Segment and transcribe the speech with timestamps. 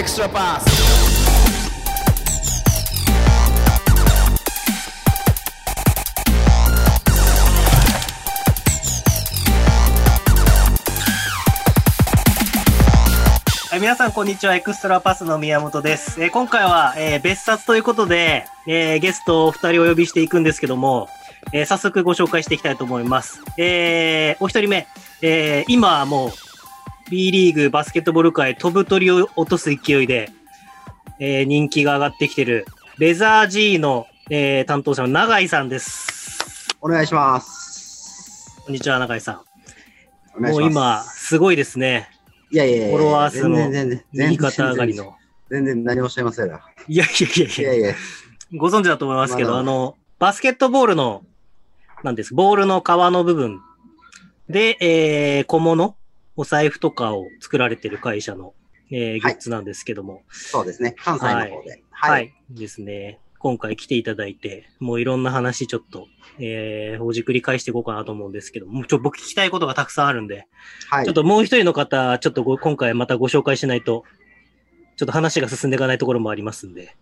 [0.00, 0.64] extra pass.
[13.70, 14.56] はい皆さん、こんにちは。
[14.56, 16.22] エクストラパスの宮本です。
[16.22, 21.10] えー今回は、えー別冊ということで、えーゲストを二人お呼びしていくんですけども、
[21.52, 23.42] えー早速ご紹介していきたいと思います。
[23.58, 24.86] えーお一人目、
[25.20, 26.30] えー今もう、
[27.10, 30.30] B リーグバスケットボール界飛ぶ鳥を落とす勢いで、
[31.18, 32.66] えー人気が上がってきてる、
[32.98, 36.68] レザー G の、えー担当者の永井さんです。
[36.80, 38.62] お願いします。
[38.64, 39.42] こんにちは、永井さ
[40.38, 40.40] ん。
[40.40, 42.08] もう今、すごいですね。
[42.52, 43.68] いやいやいやフォロワー数も
[44.12, 45.16] 右肩上がりの。
[45.50, 46.60] 全然何もおっしゃいませんが。
[46.86, 47.94] いやいやいやいやいやいや、
[48.56, 51.24] ご存知だと思いますけど、まだあの、バスケットボールの、
[52.04, 53.60] なんです、ボールの皮の部分
[54.48, 55.96] で、えー、小物、
[56.40, 58.54] お財布とかを作られてる会社の、
[58.90, 60.94] えー、グッズなんですけども、そうですね。
[60.96, 61.82] 関西の方で。
[61.90, 62.34] はい、はい。
[62.48, 63.20] ですね。
[63.38, 66.06] 今回来ていただいて、もういろんな話ちょっと、
[66.38, 70.46] えー、ほじくり返していこうかなと思うんですけども、ちょ、僕聞きたいことがたくさんあるんで、
[70.88, 71.04] はい。
[71.04, 74.04] ちょっともう一人の方、ちょっとご今回またご紹介しないと、
[74.96, 76.96] ちょっと話が進んでいかないところもありますんで、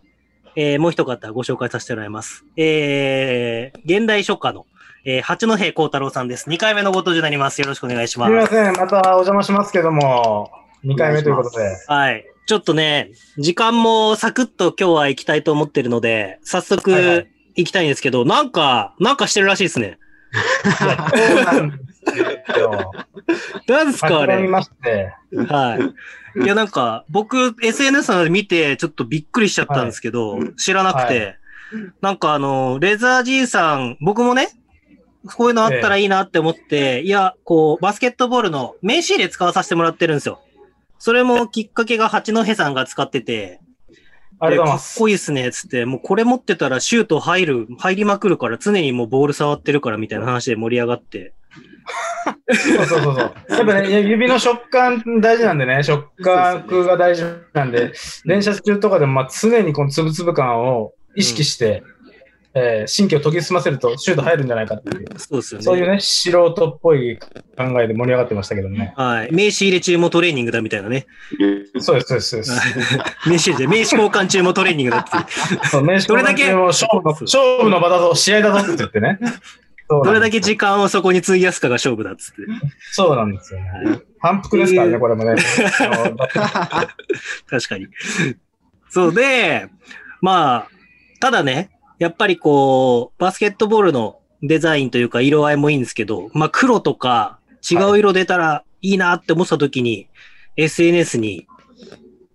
[0.56, 2.44] えーもう一方ご紹介させてもらいます。
[2.56, 4.66] えー、現代書家の、
[5.10, 6.50] えー、八戸幸太郎さんです。
[6.50, 7.62] 2回目のご登場になります。
[7.62, 10.50] よろしくお願いしますみません、またお邪魔しますけども、
[10.84, 11.64] 2回目ということで。
[11.86, 12.26] はい。
[12.46, 19.98] ちょっとね、時間もサクッと今日は行きたいと思ってるので、早速はいはい行きたいんですけど、なんか、なんかしてるらしいですね。
[20.78, 21.76] そうなんで
[22.52, 22.92] すよ。
[23.66, 24.46] 何ですかあれ。
[24.46, 25.14] まして。
[25.48, 25.78] は
[26.36, 26.44] い。
[26.44, 31.36] いや、なんか、僕、SNS などで見て、ちょっとびっくりしちゃったんですけど、知らなくて、
[32.02, 34.57] なんかあの、レザー G さん、僕もね、
[35.36, 40.40] こういうのあったらいいなって思って、いや、こう、バスケットボールの名刺入れ使わさせてもらってるんですよ。
[40.98, 43.60] それもきっかけが八戸さんが使ってて、
[44.40, 44.98] ありがとうございかっ。
[44.98, 51.34] こいいっすね、つって、もうこれ持ってたらシュート入る、入りまくるから常にもうボール触ってるからみたいな話で盛り上がって。
[52.50, 53.34] そうそうそうそう。
[53.48, 57.92] やっぱね、指の食感大事なんでね、食感が大事なんで、
[58.24, 61.82] 連射中とかでもまあ常にこのつぶつぶ感を意識して、
[62.58, 65.64] えー神経を研ぎ澄ませるとシュート入るんじゃないかっていう、そうですよね。
[65.64, 67.28] そういうね、素人っぽい考
[67.80, 68.92] えで盛り上がってましたけどね。
[68.96, 69.32] はい。
[69.32, 71.06] 名刺入れ中もトレーニングだみたいなね。
[71.78, 72.52] そうです、そうです、そうです。
[73.28, 75.10] 名刺入れて、名刺交換中もトレーニングだって。
[75.68, 79.18] そう名刺どれだけ交換中も勝負の勝負の場だぞ、試合だぞって言ってね。
[79.88, 82.42] どれだけ時間をそこに費やすかが勝負だっつって。
[82.92, 84.00] そうなんですよね。
[84.18, 85.36] 反復ですからね、これもね。
[87.48, 87.86] 確かに。
[88.90, 89.68] そうで、
[90.20, 90.68] まあ、
[91.20, 97.38] ただね、やっぱりこう、バスケットボールのデザインというか色合いもいいんですけど、まあ黒とか
[97.68, 100.08] 違う色出たらいいなって思った時に、
[100.56, 101.46] SNS に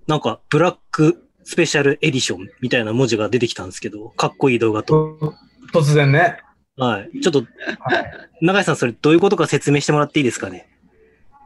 [0.07, 5.17] なんかブラックスペシャルエディションみたいな文字が出てきたんですけど、かっこいい動画と。
[5.73, 6.37] 突然ね。
[6.77, 7.21] はい。
[7.21, 7.45] ちょっと、
[8.41, 10.67] 永井さんそれどういうことか説明してもらっていいですかね？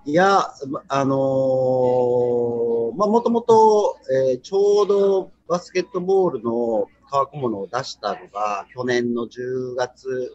[0.05, 3.97] いや、まあのーまあ、もともと、
[4.29, 10.31] えーちょうどバスケットボールの乾くものを出したのが、去年の10月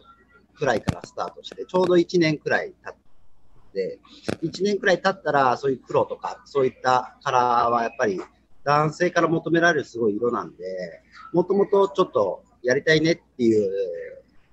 [0.55, 2.95] くらいからスタートして、ちょうど1年くらい経っ
[3.73, 3.99] て、
[4.41, 8.21] 1年くらい経ったら、そういう黒とか、そういったカラーはやっぱり
[8.63, 10.63] 男性から求められるすごい色なんで、
[11.33, 13.71] もともとちょっとやりたいねっていう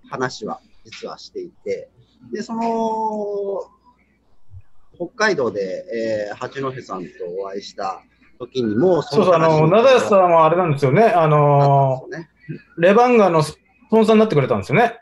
[0.08, 1.90] 話は実はしていて、
[2.32, 3.62] で、その、
[4.94, 7.10] 北海道で、えー八戸さんと
[7.42, 8.02] お会いした
[8.40, 11.04] 時にも、そうそう、あの、ナダヤさんはあれなんですよね。
[11.04, 12.30] あの、ね、
[12.78, 13.58] レバンガのス
[13.90, 14.98] ポンサーになってくれたんですよね。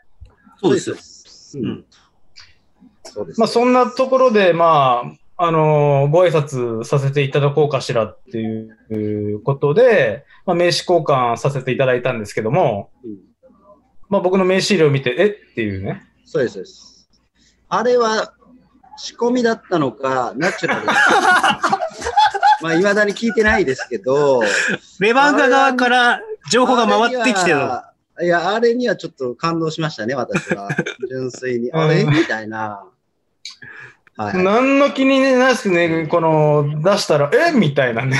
[0.61, 0.93] そうです。
[0.95, 1.57] す。
[1.57, 1.85] ううんん。
[3.03, 3.39] そうです。
[3.39, 5.03] まあ、そんなところで、ま
[5.37, 13.17] あ、あの、ご挨拶させていただこうかしらっていうことで、まあ、名刺交換させていただいたんですけども、うん
[14.09, 15.27] まあ、僕の名刺入れを見て、え？
[15.27, 16.03] っていうね。
[16.25, 17.09] そうです、そうです。
[17.69, 18.33] あれは
[18.97, 20.87] 仕込みだったのか、ナチュラル
[22.61, 24.41] まあ、未だに聞いてないですけど、
[24.99, 26.21] レバンガ側から
[26.51, 27.57] 情報が回ってきてる
[28.21, 30.69] いや、あれにはちょっと感動しましたね、私は。
[31.09, 31.69] 純粋に。
[31.69, 32.83] うんあれみたいな。
[34.17, 34.43] はい。
[34.43, 37.53] 何の気になくね、この、出したら、え？
[37.53, 38.17] みたいなね。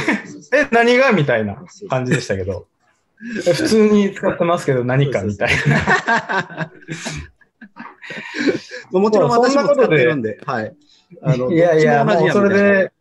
[0.53, 1.12] え、何が？
[1.12, 1.57] みたいな
[1.89, 2.68] 感じでしたけど。
[3.45, 3.51] え？
[3.51, 5.24] 普通に使ってますけど、何か？
[5.24, 6.71] みたいな。
[8.92, 10.74] もちろん私も使ってるんで、はい。
[11.21, 12.92] あのいやいや、もうそれで、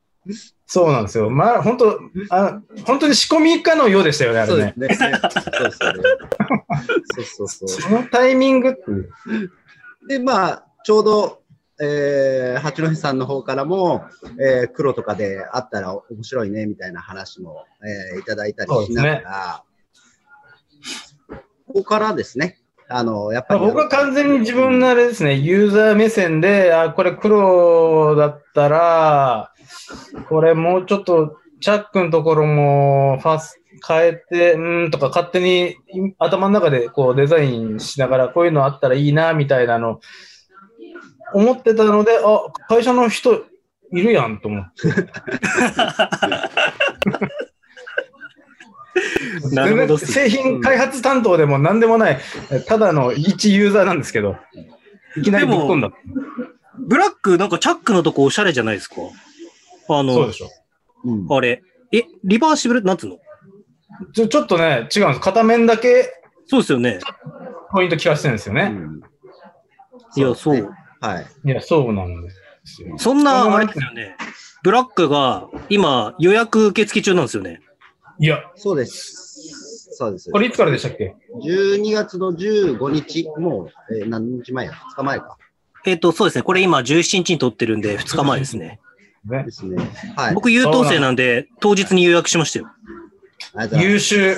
[0.70, 1.31] そうなんですよ。
[1.31, 1.99] まあ、本当
[2.29, 4.75] あ、本当に仕込みかのようでしたよね、あれね。
[4.76, 4.88] そう。
[7.25, 7.49] そう。
[7.49, 7.88] そうそ。
[7.88, 9.11] のタイミングっていう。
[10.09, 11.41] で、まあ、ちょうど、
[11.81, 14.05] えー、八戸さんの方からも、
[14.38, 16.67] えー、黒とかであったら面白いね。
[16.67, 17.65] みたいな話も、
[18.12, 19.62] えー、いただいたりしながら、
[21.67, 22.61] ここからですね、
[22.91, 23.61] あの、やっぱり。
[23.61, 29.53] 僕は完全に自分のあれですね、ユーザー目線で、あ、これ黒だったら、
[30.29, 35.76] これもうちょっと、チャックのところもファス変えて、うんとか勝手に
[36.19, 40.00] 頭の中でこうデザインしながらこういうのあったらいいなみたいなの
[41.35, 43.44] 思ってたので、あ、会社の人
[43.93, 44.88] いるやんと思って。
[49.53, 49.99] なるほど。
[49.99, 52.19] 製品開発担当でも何でもない、
[52.67, 54.37] ただの一ユーザーなんですけど、
[55.17, 55.91] いきなりぶっ込んだ。
[56.79, 58.97] ブラック、なんかチャックのとこおしゃれじゃないですか
[59.88, 60.49] あの、そうでしょ。
[61.05, 61.62] うん、あれ。
[61.93, 63.19] え、リバーシブル、なんつうの？
[64.12, 65.20] ちょちょっとね、違うんです。
[65.20, 66.12] 片面だけ。
[66.46, 67.00] そうですよね。
[67.73, 68.70] ポイント聞かせてるんですよね。
[68.73, 69.00] うん、
[70.17, 70.70] いや、そう。
[71.00, 71.26] はい。
[71.44, 72.31] いや、そうなんで
[72.64, 72.99] すよ。
[72.99, 74.17] そんな、あれですよね。
[74.62, 77.61] ブラックが今予約受付中なんですよね。
[78.19, 78.38] いや。
[78.56, 79.94] そうです。
[79.94, 80.31] そうです。
[80.31, 81.14] これいつからでしたっけ
[81.44, 85.37] ?12 月の15日、もう、えー、何日前や ?2 日前か。
[85.87, 86.43] えっ、ー、と、そうですね。
[86.43, 88.81] これ今17日に撮ってるんで、2日前ですね。
[89.25, 89.76] ねですね。
[90.17, 90.35] はい。
[90.35, 92.69] 僕優等生なんで、当日に予約しましたよ。
[93.73, 94.37] 優秀。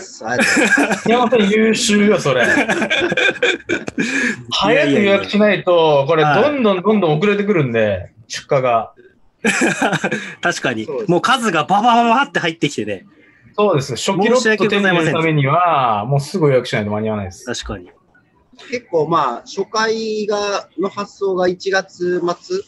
[1.07, 2.45] 山本優秀よ、それ。
[4.51, 8.93] 早く予約しないと、これ、どんどんどんどん遅れてくるんで、出荷が。
[10.41, 10.87] 確かに。
[11.09, 13.07] もう数がババババって入ってきてね。
[13.57, 13.97] そうです。
[13.97, 17.45] 初期ロット手に入れるためには、もうすぐ予約しないと間に合わないです。
[17.45, 17.91] 確かに。
[18.71, 22.59] 結構まあ、初回が、の発送が1月末。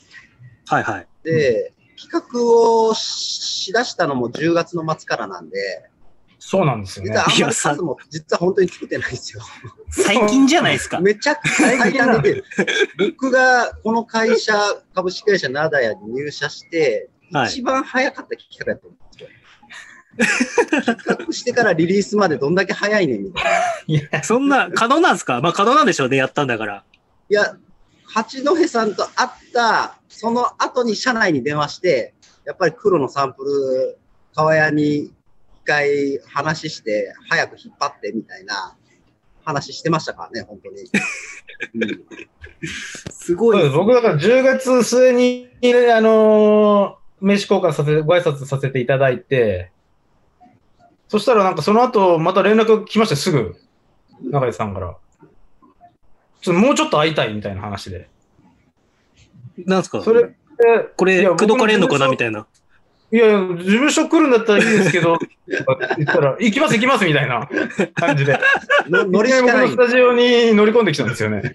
[0.67, 1.06] はいはい。
[1.25, 2.44] で、企画
[2.88, 5.56] をしだしたのも10月の末からなんで、
[6.38, 7.12] そうなんですよね。
[7.12, 9.43] 実はあんまり数も、実は本当に作ってないんですよ。
[9.90, 10.99] 最近じゃないですか？
[10.99, 12.44] めちゃくちゃ最短で出る。
[13.16, 14.52] 僕がこの会社、
[14.94, 17.08] 株式会社ナダヤに入社して、
[17.46, 19.25] 一番早かった企画やと思う
[20.19, 20.84] んですよ。
[20.84, 23.50] 企画してからリリースまでどんだけ早いねんみたいな。
[23.87, 25.40] いや、そんな、可能なんですか？
[25.40, 26.84] まあ可能なんでしょうね、やったんだから。
[27.31, 27.56] いや、
[28.14, 32.14] 八戸さんと会った、その後に社内に電話して、
[32.44, 33.99] やっぱり黒のサンプル、
[34.35, 35.12] 川屋に一
[35.64, 38.76] 回話して、早く引っ張ってみたいな
[39.44, 40.82] 話してましたからね、本当に。
[41.75, 42.06] うん、
[43.11, 43.70] すごい。
[43.70, 45.49] 僕だから10月末に、
[45.91, 49.70] あのー、名刺交換させて、ご挨拶させていただいて、
[51.09, 53.56] そしたらなんかその後、また連絡来ました、すぐ。
[54.23, 54.97] 中井さんから。
[56.43, 58.09] ちょっともうちょっと会いたいみたいな話で。
[59.65, 60.03] なんすか？
[60.03, 60.35] それ、
[60.97, 62.47] これ、口説かれんのかなみたいな。
[63.12, 65.65] いやいや、事務所来るんだったらいいですけど、言っ
[66.06, 67.49] たら、行きます行きますみたいな
[67.94, 68.39] 感じで。
[68.89, 71.55] 乗り合い僕のスタジオに乗り込んできたんですよね。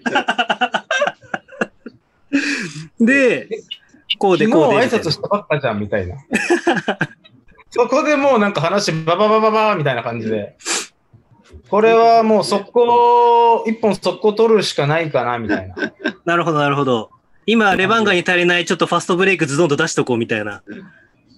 [3.00, 3.48] で、
[4.18, 4.88] こうでこうで。
[4.88, 6.16] 昨日挨拶したばっかじゃんみたいな。
[7.70, 10.56] そこでもうなんか話バババババみたいな感じで。
[11.70, 15.76] これはもう速攻、一本速攻取るしかないかな、みたいな。
[16.24, 17.10] なるほど、なるほど。
[17.46, 20.62] 今、レバンガに足りないちょっとファストブレイクズドンと出しとこうみたいな。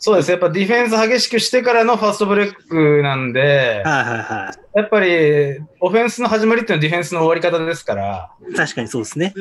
[0.02, 0.30] そうです。
[0.30, 4.78] やっぱディフェンス激しくしてからのファストブレイクなんで、はいはいはい。
[4.78, 8.30] やっぱり、オフェンスの始まりっていうのはディフェンスの終わり方ですから。
[8.56, 9.34] 確かにそうですね。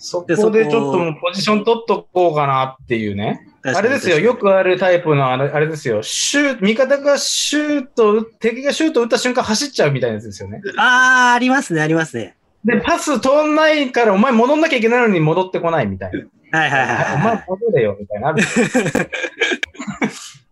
[0.00, 3.46] そこでちょっともうポジション取っとこうかなっていうね。
[3.62, 10.62] あれですよ、よくあるタイプのあれあれですよ、シュ味方がシュート、敵がシュート打った瞬間走っちゃうみたいなやつですよね。
[10.78, 12.36] ああ、ありますね、ありますね。
[12.64, 16.58] で、パス通んないから、お前戻んなきゃいけないのに戻ってこないみたいな。
[16.58, 17.14] はいはいはい、はい。
[17.14, 18.34] お前戻れよ、みたいな。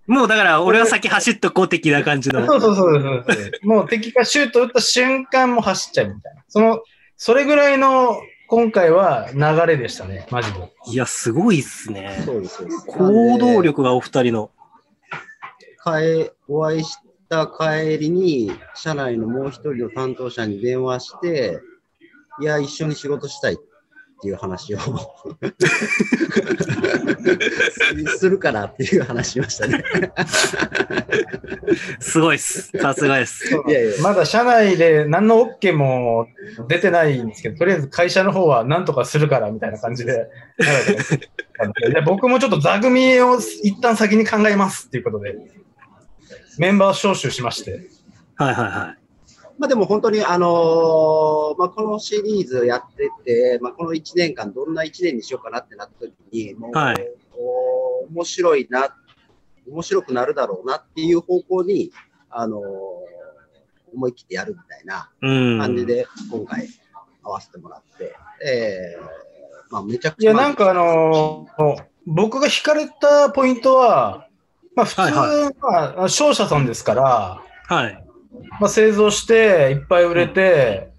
[0.09, 2.45] もうだから、俺は先走っとこう的な感じの。
[2.49, 6.43] そうそうそうそうもう敵がシュート打った瞬間も走っちゃうみたいな。
[6.49, 6.83] その、
[7.17, 10.73] それぐらいの今回は流れでしたね、マジで。
[10.87, 12.23] いや、すごいっすね。
[12.25, 12.67] そうです。
[12.87, 14.51] 行動力がお二人の。
[16.03, 16.97] え、お会いし
[17.29, 21.61] た帰りに、社内のもう一人の担当者に電話して、
[22.41, 23.68] いや、一緒に仕事したいって
[24.25, 24.79] いう話を
[28.19, 29.85] するからっていう話しましたね
[32.01, 32.71] すごいっす。
[32.79, 33.55] さすがです。
[33.69, 36.27] いやいやまだ社内で何の OK も
[36.69, 40.29] 出てないんですけど、とりあえず会社の方は何とかするからみたいな感じで。
[42.07, 45.37] 僕もちょっと座組を一旦先に考えますっていうことで、
[46.59, 47.89] メンバー招集しまして。
[48.37, 49.08] はいはいはい。
[49.59, 56.97] まあでも本当に、あのー、まあこのシリーズやってて、まあこの1年間どんな1年にしようかなってなった時に、もう、はい、
[58.11, 58.97] 面白いな、
[59.69, 61.91] 面白くなるだろうなっていう方向に、
[62.31, 62.63] あのー、
[63.95, 66.69] 思い切ってやるみたいな感じで今回
[67.23, 68.15] 合わせてもらって、
[68.47, 70.41] えー、まあ、めちゃくいや、ちゃ。
[70.41, 74.29] なんかあのー僕が惹かれたポイントは、
[74.75, 78.08] まあ普通、はいまあ商社さんですから、はい。
[78.61, 80.93] まあ製造していっぱい売れて、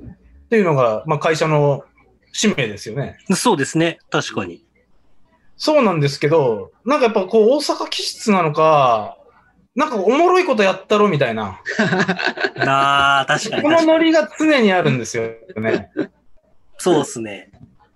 [0.45, 1.83] っていうのが、まあ会社の
[2.31, 3.17] 使命ですよね。
[3.35, 3.99] そうですね。
[4.09, 4.63] 確かに。
[5.57, 9.17] そうなんですけど、なんかやっぱこう大阪気質なのか、
[9.75, 11.61] なんかおもろいことやったろみたいな。
[12.65, 13.69] ああ、確かにこ。
[13.69, 15.91] のノリが常にあるんですよね。
[16.77, 17.51] そうですね。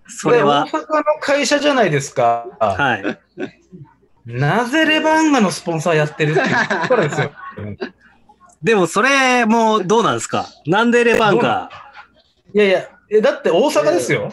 [0.06, 2.46] それはで、大阪の会社じゃないですか。
[2.60, 3.18] はい。
[4.26, 6.46] なぜレバンガのスポンサーやってるっていう
[6.82, 7.32] ところですよ。
[8.64, 10.46] でもそれもどうなんですか？
[10.66, 11.68] なんでレバンガ
[12.54, 14.32] いやいや、えだって大阪ですよ。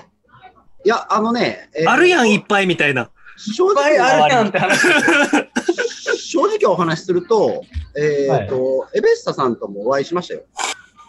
[0.85, 3.09] いや、あのね、えーあるやん、いっぱいみたいな。
[3.38, 4.88] 正いっぱいあ直、るやんって話。
[6.31, 7.61] 正直お話しすると、
[7.97, 10.43] えっ、と、エベッサさんともお会いしましたよ。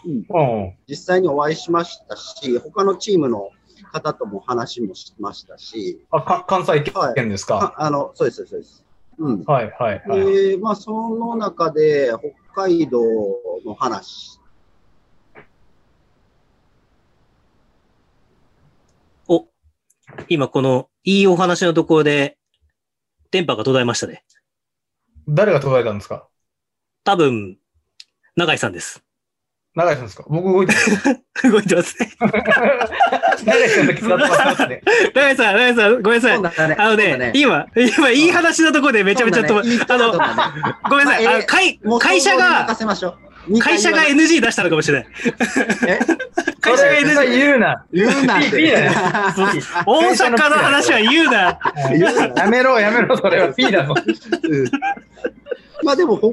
[0.05, 0.25] うん。
[0.29, 0.73] うん。
[0.87, 3.51] 実際にお会いしましたし、他のチームの
[3.93, 6.83] 方とも話もしましたし、あ、か関西
[7.15, 7.73] 圏ですか？
[7.77, 8.83] ああの、そうです、そうです。
[9.17, 9.43] うん。
[9.45, 10.25] はい、はい、はい。
[10.49, 12.11] で、まあ、その中で、
[12.53, 12.99] 北海道
[13.65, 14.39] の話。
[19.27, 19.47] お、
[20.29, 22.37] 今このいいお話のところで
[23.31, 24.23] 電波が途絶えましたね。
[25.27, 26.27] 誰が途絶えたんですか？
[27.03, 27.57] 多分、
[28.35, 29.03] 永井さんです。
[29.75, 30.25] 長井さんですか？
[30.29, 30.95] 僕動いてます。
[31.51, 32.11] 動いてますね。
[33.43, 34.81] 長井さんだけ伝わってますね。
[35.13, 35.51] 永井さ
[35.89, 36.75] ん、ごめんなさい。
[36.77, 39.63] あのね、今、今、いい話のところでめちゃめちゃと、あ
[39.97, 40.11] の、
[40.89, 41.45] ごめんなさい。
[41.45, 42.67] 会もう会社が
[43.59, 45.07] 会社が NG 出したのかもしれない。
[45.87, 45.99] え？
[46.61, 47.37] 会社がそれ NG。
[47.37, 47.85] 言うな。
[47.91, 48.43] 言うな大
[50.13, 51.59] 阪の話は言うな。
[52.35, 53.95] やめろ、やめろ、それは P だぞ。
[53.97, 54.67] うん
[55.83, 56.29] まあでも、北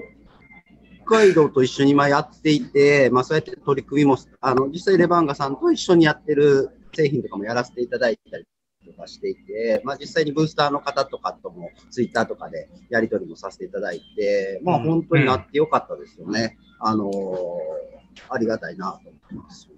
[1.19, 8.47] 海道と一緒に今やっていて、まあそうやって取り組みも、あの、実際レバンガさんと一緒にやってる製品とかもやらせていただいたり
[8.87, 16.59] とかしていて、まあ実際にブースターの方とかともツイッターとかでやり取りもさせていただいて、まあ本当になってよかったですよね。
[16.78, 17.90] あのー
[18.28, 19.68] ありがたいなと思ってます。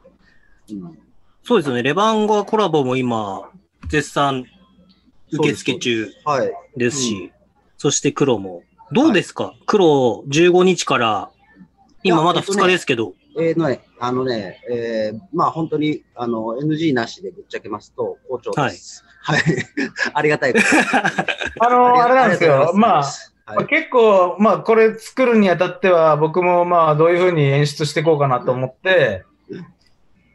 [0.70, 0.98] うん
[1.44, 1.82] そうですよね。
[1.82, 3.50] レバンガコラボも今、
[3.88, 4.46] 絶賛
[5.32, 6.52] 受付中はい。
[6.76, 7.32] ですし、
[7.78, 8.62] そして黒も。
[8.92, 11.30] どうですか、黒15日から、
[12.04, 19.04] 今まだ2日ですけど、えーのね、あのね、えーまあ本当に、あの、NG なしでぶっちゃけますと、好調です。
[19.22, 19.42] はい。
[20.14, 20.66] ありがたいこと。
[21.66, 22.72] あの、あれなんですよ。
[22.74, 29.24] まあ、あまあ結構、まあ、これ作るにあたっては、僕もまあ、どういうふうに演出していこうかなと思って、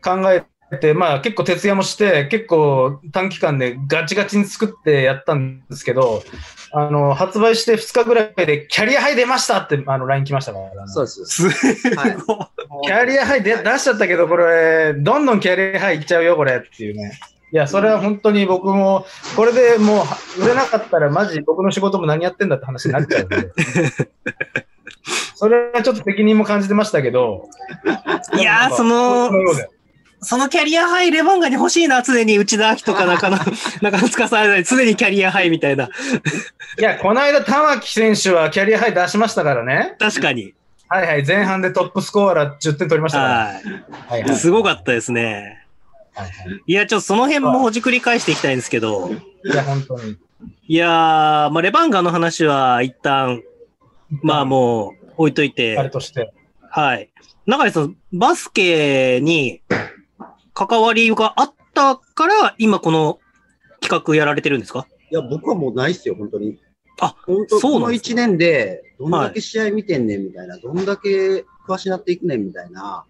[0.04, 0.46] 考え
[0.79, 6.24] て、まあ、結構徹夜もして、結構短期間でガチガチに作ってやったんですけど、
[6.74, 11.25] あの、発売して2日ぐらいで、キャリアハイ出ましたって、あの、LINE 来ましたから、そうです。
[11.25, 11.50] す
[11.95, 12.17] はい
[12.83, 17.17] キャリアハイで出しちゃったけど、これ、どんどんキャリアハイいっちゃうよ、これっていうね。
[17.53, 19.05] いや、それは本当に僕も、
[19.38, 20.03] これでも
[20.38, 23.51] う売れなかったら、マジ僕の仕事も何やってんだって話になっちゃうんで。
[25.36, 27.47] それはちょっと責任も感じてましたけど。
[28.38, 29.31] いやーその
[30.21, 33.38] そのキャリアハイレバンガに欲しいな、常に内田明とか中野、
[33.81, 35.86] 中野司さん常にキャリアハイみたいな。
[35.86, 39.95] いや、この間、玉木選手はキャリアハイ出しましたからね。
[40.00, 40.53] 確かに。
[40.89, 43.29] はいはい、前半でトップスコアラー10点取りましたから。
[43.29, 43.45] は
[44.07, 44.36] はいはいい。
[44.36, 45.65] すごかったですね。
[46.15, 49.12] はいはいいや、ちょっとその辺もほじくり返していきたいんですけど、
[49.45, 50.17] いや、本当に。
[50.67, 53.43] いやー、まあ、レバンガの話は一旦、
[54.24, 56.31] まあもう置いといあれて、として。
[56.69, 57.09] はい。
[57.45, 59.62] 中井さん、バスケに
[60.57, 63.19] 関わりがあったから、今この
[63.79, 64.87] 企画やられてるんですか？
[65.11, 66.59] いや、僕はもうないっすよ、本当に。
[66.99, 73.05] あ、本当このそうなんです1年で、どんだけ試合見てんねんみたいな、どんだけ詳しなっていくねんみたいな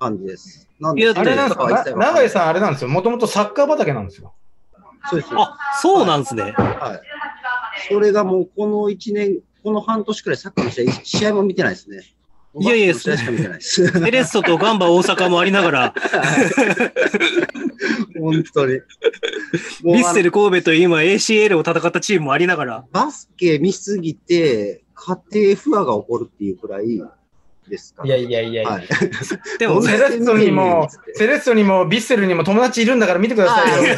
[0.00, 0.66] 感じです。
[0.80, 2.30] なんいやあれなんですかな長井ん。
[2.30, 2.88] さん、あれなんですよ。
[2.88, 4.32] もともとサッカー畑なんですよ。
[5.10, 5.32] そうです。
[5.36, 6.54] あ、そうなんですね。
[6.56, 7.92] はい。
[7.92, 12.00] それがもうこの1年、この半年くらいサッカーの試合、試合も見てないですね。
[12.54, 13.82] いやいやバスケの試合しか見てないです。
[13.84, 15.94] エレッソとガンバ大阪もありながら、
[18.18, 18.80] 本当に。
[19.82, 27.02] もうヴィッセル神戸という今 ACL を戦ったチームもありながら、バスケ見すぎて、家庭不和が起こるっていうくらい
[27.68, 28.70] ですかいやいやいやいや。
[28.70, 28.88] はい。
[29.58, 33.96] でも、セレッソにも、セレッソにも、ビッセルにも友達いるんだから見てくださいよ。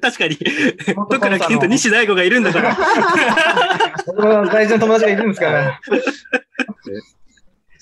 [0.00, 0.38] 確かに、
[0.94, 2.76] どっから来てんと西大吾がいるんだから。
[4.46, 5.80] 大事な友達がいるんですから。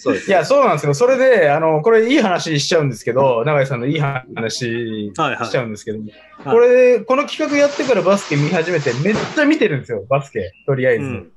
[0.03, 0.29] そうです。
[0.29, 0.95] いや、そうなんですよ。
[0.95, 6.01] それで、あの、これいい話しちゃうんですけど、永井さんのいい話しちゃうんですけど、
[6.43, 11.05] これ、この企画やってからバスケ見始めて、めっちゃ見てるんですよ、バスケ、とりあえず。
[11.05, 11.33] うん。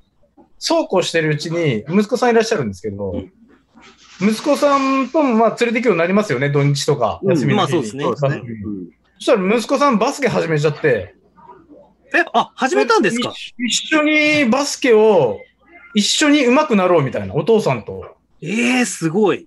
[0.58, 3.22] そうこうしてるうちに、息子さんいらっしゃるんですけど、
[4.20, 7.78] 息子さんともまあ連れて行くようになりますよね、土日とか、うん休みの日に。
[7.78, 11.14] まあそうですねそしたら息子さんバスケ始めちゃって。
[12.14, 13.30] え、あ、始めたんですか？
[13.30, 15.38] 一一緒にバスケを、
[15.94, 18.15] 一緒に上手くなろうみたいな、お父さんと。
[18.42, 19.46] ええすごい。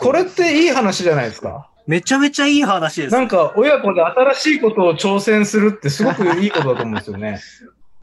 [0.00, 1.68] これっていい話じゃないですか？
[1.86, 3.12] めちゃめちゃいい話です。
[3.14, 7.40] なんか、親子で新しいことを挑戦するってすごくいいことだと思うんですよね。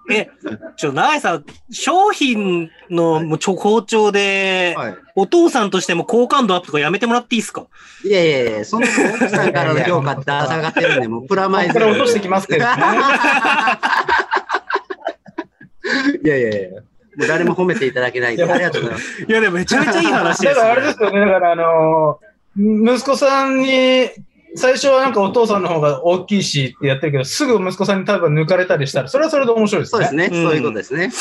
[0.09, 0.29] え、
[0.77, 4.95] ちょ、長井さん、商品のもうちょ好調で、はい。
[5.15, 7.67] お父さんとしても好感度アップとかやめてもらっていいですか？
[8.05, 11.87] いやいやいや、その奥さんからの評価って下がってるんで、もうプラマイゼロ。
[11.87, 12.71] ここから落としてきますけどね。
[16.23, 16.81] いやいやいや、
[17.17, 19.23] もう誰も褒めていただけないんで、いやありがとうございます。
[19.23, 24.09] いや、でもめちゃめちゃいい話です、だからあれですよね、だからあのー息子さんに、
[24.55, 29.97] 最初はなんかお父さんの方が大きいしってやってるけど、すぐ息子さんに多分抜かれたりしたら、それはそれで面白いですね。
[29.97, 31.11] そうですね、うんそういうことですね。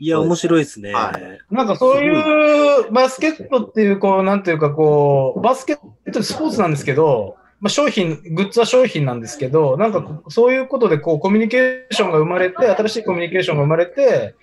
[0.00, 0.92] いや、面白いですね。
[0.92, 1.12] は
[1.50, 14.34] なんかそういうバスケットっていう、こう、なんていうかこう、バスケットスポーツなんですけど、まあ、商品、グッズは商品なんですけど、なんかそういうことでこうコミュニケーションが生まれて、新しいコミュニケーションが生まれて、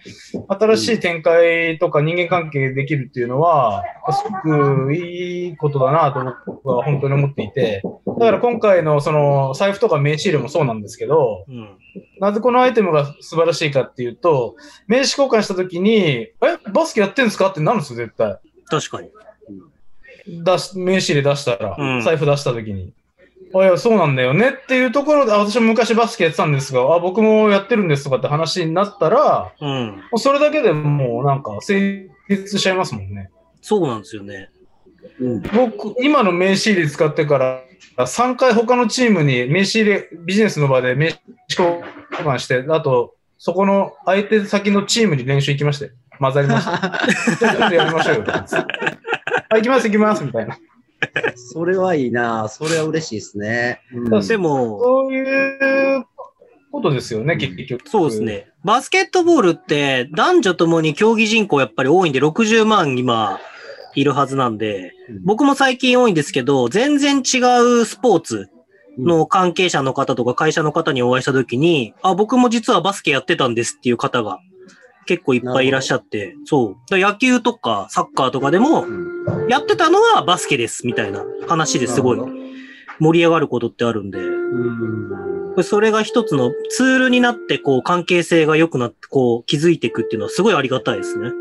[0.47, 3.83] 新しい展開とか人間関係できるっていうのは、
[4.13, 11.77] すごくいいことだなと僕は本当に思っていて、だから今回のその財布とか名刺入れもそうなんですけど、うん。
[12.21, 14.55] なぜこのアイテムが素晴らしいかっていうと、
[14.87, 16.31] 名刺交換したときに、え、
[16.71, 18.39] バスケやってんですかってなるんですよ、絶対。
[18.67, 19.09] 確かに。
[20.45, 22.93] 出し、名刺入れ出したら、うん財布出したときに。
[23.53, 29.87] あ、いや、そうなんだよねっていうところで、あ私も昔バスケやってたんですが、あ、僕もやってるんですとかって話になったら、うん。
[29.95, 33.29] もうそれだけでもうなんか成立しちゃいますもんね。
[33.61, 34.49] そうなんですよね。
[35.19, 35.41] うん。
[35.41, 37.63] 僕、今の名刺入れ使ってから、
[37.97, 46.99] 3回他のチームに名刺入れ、ビジネスの場で名刺交換して、あと、そこの相手先のチームに練習行きまして、混ざりました。
[47.37, 48.23] ちょっとやりましょうよ。
[48.27, 50.57] あ、行きます行きますみたいな。
[51.35, 53.81] それはいいなそれは嬉しいですね。
[53.93, 56.05] うんでも、そういう
[56.71, 57.89] ことですよね、結局。
[57.89, 58.21] そうです。
[58.21, 58.47] ね。
[58.63, 63.39] バスケットボールって男女ともに競技人口やっぱり多いんで60万今
[63.95, 67.39] いるはずなんで、僕も最近多いんですけど、全然違
[67.81, 68.49] うスポーツ
[68.97, 74.39] の関係者の方とか会社の方にお会いしたときに、あ、僕も実はバスケやってたんですっていう方が
[75.05, 76.97] 結構いっぱいいらっしゃって、そう。
[76.97, 79.18] 野球とかサッカーとかでも、うん
[79.49, 82.19] やってたのはバスケですみたいな話ですごい
[82.99, 85.29] 盛り上がることってあるんで、うん
[85.63, 91.31] それが一つのツールになって、こう、関係性が良くなって、こう、気づいていくっていうのはすごいありがたいですね。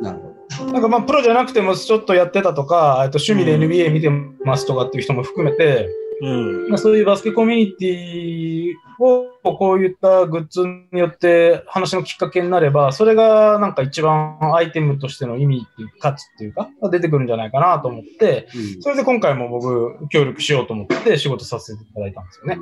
[0.00, 0.72] なるほど。
[0.72, 4.10] なんかまあ、プロじゃなくてもちょっとやってたとか、えっと趣味で NBA 見て
[4.44, 5.88] ますとかっていう人も含めて、
[6.22, 6.68] うん。
[6.68, 10.60] まあ、そういうバスケコミュニティをこういったグッズ
[10.92, 22.58] によって話のきっかけになれば、それがなんか一番アイテムとしての意味っていう価値っていうか、出てくるんじゃないかなと思って、うんそれで今回も僕協力しようと思って仕事させていただいたんですよね。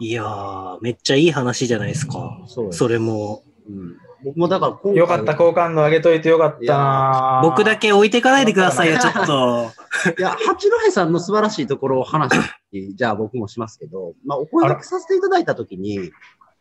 [0.00, 2.40] いやー、めっちゃいい話じゃないですか。
[2.46, 3.42] そすそれも。
[3.68, 9.70] うん僕もだから今回よかった、好感度上げといてよかったな僕だけ置いてかないでくださいよ、ちょっと。
[10.18, 16.10] いや、八戸さんの素晴らしいところを話して、 じゃあ僕もしますけど、まあ、お声掛けさせていただいたときに、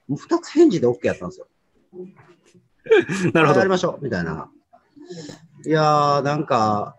[0.08, 1.48] もう二つ返事で OK やったんですよ。
[3.34, 3.60] なるほど。
[3.60, 4.50] やりましょう、みたいな。
[5.66, 6.96] いやー、なんか、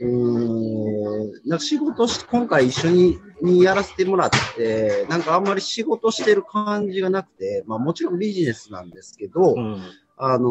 [0.00, 9.82] うーん、なんか仕事し、今回一緒ににやらせてもらって、なんかあんまり仕事してる感じがなくて、まあもちろんビジネスなんですけど、うん。
[10.20, 10.50] あの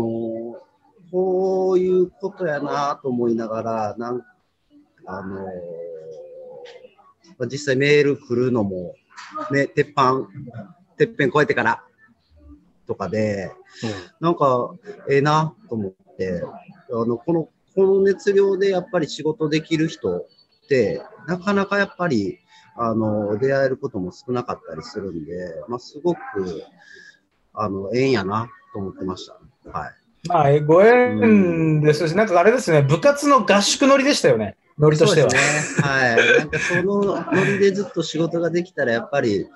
[1.12, 4.22] こういうことやなと思いながら、なん
[5.06, 5.46] あの
[7.38, 8.96] まあ実際メール来るのも、
[9.52, 10.28] ね、鉄板、
[10.98, 11.84] てっぺん越えてから
[12.88, 13.52] とかで、
[14.20, 14.74] なんか、
[15.10, 16.42] ええなと思って、
[16.92, 20.28] あの、この、この熱量でやっぱり仕事できる人っ
[20.68, 22.40] て、なかなかやっぱり、
[22.78, 26.20] あの、出会えることも少なかったりするんで、まあ、すごく、
[27.54, 29.34] あの、ええんやなと思ってました。
[29.72, 29.92] はい。
[30.28, 35.30] まあ、ご縁ですし、なんかあれですね、部活の合宿乗りでしたよね、ノリとしては。
[35.30, 35.88] そうですね。
[35.88, 36.38] はい。
[36.40, 39.48] なんかそのノリでずっと仕事ができたら、やっぱり、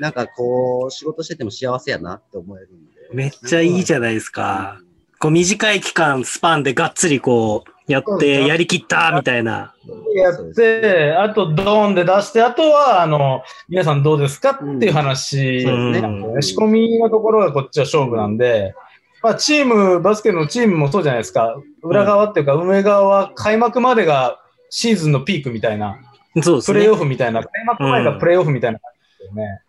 [0.00, 2.92] なんかこう、仕事してても幸せやなって思えるんで。
[3.12, 4.80] めっちゃいいじゃないですか。
[5.20, 9.74] こう短い期間、スパンでがっつりこう、やって、やりきった、みたいな。
[10.14, 14.52] やって、あとドーンで出して、あとは、あの、皆さんどうですか？
[14.52, 18.74] っていう話うんそうですねなんで仕込みのところがこっちは勝負なんで、
[19.22, 21.56] まあ、チーム、バスケのチームもそうじゃないですか。
[21.82, 25.98] 裏側っていうか、運営側は開幕までがシーズンのピークみたいな、
[26.42, 26.96] そうですねプレイオ。
[26.96, 29.60] フみたいな、開幕前がプレイオフみたいな感じですよね。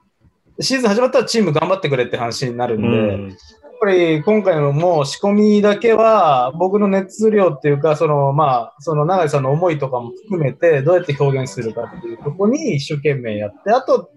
[0.61, 3.35] シーズン始まったらチーム頑張ってくれって話になるんうで。
[3.79, 14.09] ぱぱり今回のもう仕込みだけは、僕の熱量っていうか、その、まあ、その永井さんの思いとかも含めて、どうやって表現するかっていうところに一生懸命やって、あと、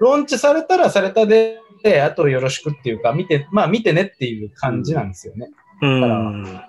[0.00, 1.58] ローンチされたらされたで、
[2.02, 5.48] あとよろしくっていうか、見て、まあ見てねっていう感じなんですよね。
[5.82, 6.60] うん。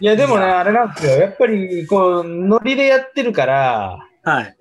[0.00, 1.12] いや、でもね、あれなんですよ。
[1.18, 4.56] やっぱり、こう、ノリでやってるから、はい。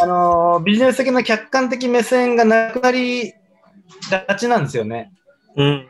[0.00, 3.32] あのービジネス的な客観的目線がなくなり
[4.10, 5.12] がちなんですよね。
[5.56, 5.88] うん。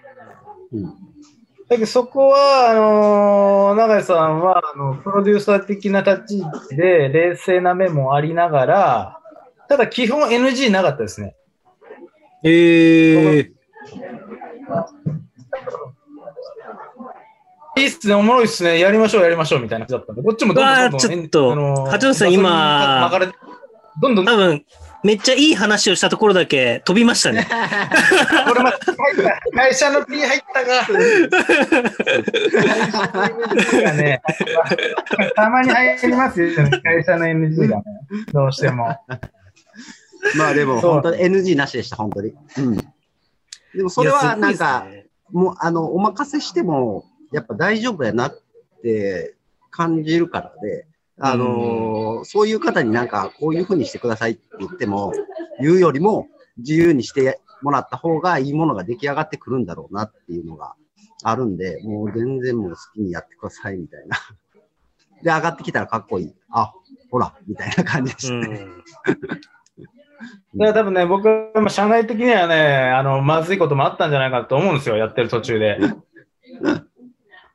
[0.72, 0.94] うん
[1.70, 9.20] だけどそこは、あのー永井さんは、あの、プロデューサー的な立ち位置で、冷静な面もありながら、
[9.68, 11.36] ただ基本 NG なかったですね。
[12.42, 13.52] ええ
[17.76, 23.08] いいっすね、おもろいっすね、やりましょう、やりましょう、みたいな感じだったんで、こっちもどんどんどんどん、ちょっとあのー八王子さん今
[24.00, 24.64] どんどん、多分、
[25.02, 27.46] めっちゃいい話をしたところだけ飛びましたね。
[28.48, 30.82] これまた入った、会社の P 入ったが。
[33.82, 34.22] がね、
[35.34, 37.84] たまに入りますよね、会社の NG がね、
[38.32, 38.96] どうしても。
[40.36, 42.34] まあでも、本当に NG なしでした、本当に。
[42.58, 42.76] うん。
[42.76, 48.40] でもそれはなんか、ねもう、あの、お任せしても、やっぱ大丈夫やなっ
[48.82, 49.36] て
[49.70, 50.86] 感じるからで、
[51.20, 55.12] あのーそういう方になんか、こういうふうにしてくださいって言っても、
[55.60, 56.28] 言うよりも、
[56.58, 60.74] 自由にしてもらった方がいいものが出来上がってくるんだろうなっていうのが
[61.22, 64.16] あるんで、もう全然もう好きにやってくださいみたいな。
[65.22, 66.34] で、上がってきたらかっこいい。
[66.50, 66.72] あ、
[67.10, 68.66] ほら、みたいな感じでしたね。
[69.76, 70.58] うん。
[70.58, 75.78] だから多分ね、僕はまあ社内的にはね、あの、まずいこともあったんじゃないかと思うんですよ、やってる途中で。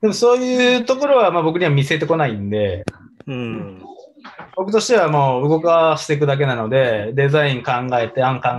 [0.02, 2.86] でもそういうところはまあ僕には見せてこないんで、
[3.28, 3.82] うん。
[4.56, 8.50] 僕としてはもう動かしていくだけなので、デザイン考えて、案考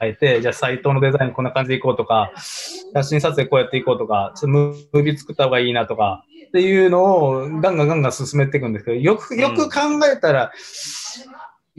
[0.00, 9.80] えて、じゃあサイトのデザインこんな感じでいこうとか、写真撮影こうやっていこうとか、ちょっとムービー作った方がいいなとか、っていうのをガンガンガンガン進めていくんですけど、よく、よく考
[10.12, 10.52] えたら、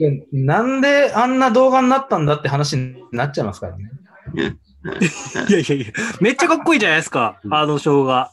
[0.00, 3.90] いやなんであんな動画になったんだって話になっちゃいますからね。
[5.48, 5.86] いやいやいや、
[6.20, 8.30] めっちゃかっこいいじゃないですか、あのショーが。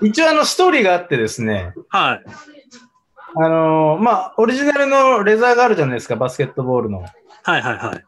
[0.00, 0.08] うん。
[0.08, 2.24] 一応あのストーリーがあってですね、はい。
[3.34, 6.98] あのーまあ、オリジナルのレザーがあるじゃないですか、バスケットボールの。
[7.00, 7.10] はい
[7.42, 8.04] はいはい。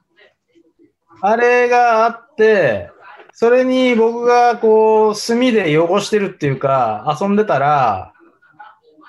[1.23, 2.91] あれがあって、
[3.33, 8.13] それに僕がこう、墨で汚してるっていうか、遊んでたら、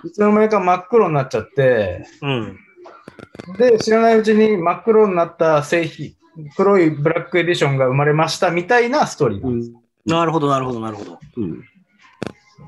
[0.04, 2.58] いつの間にか真っ黒になっちゃって、うん。
[3.58, 6.14] で、知らないうちに真っ黒になった製品、
[6.56, 9.74] 黒いブラックエディションが生まれましたみたいなストーリーなんです。
[10.06, 11.20] なるほどなるほどなるほど。
[11.38, 11.62] うん。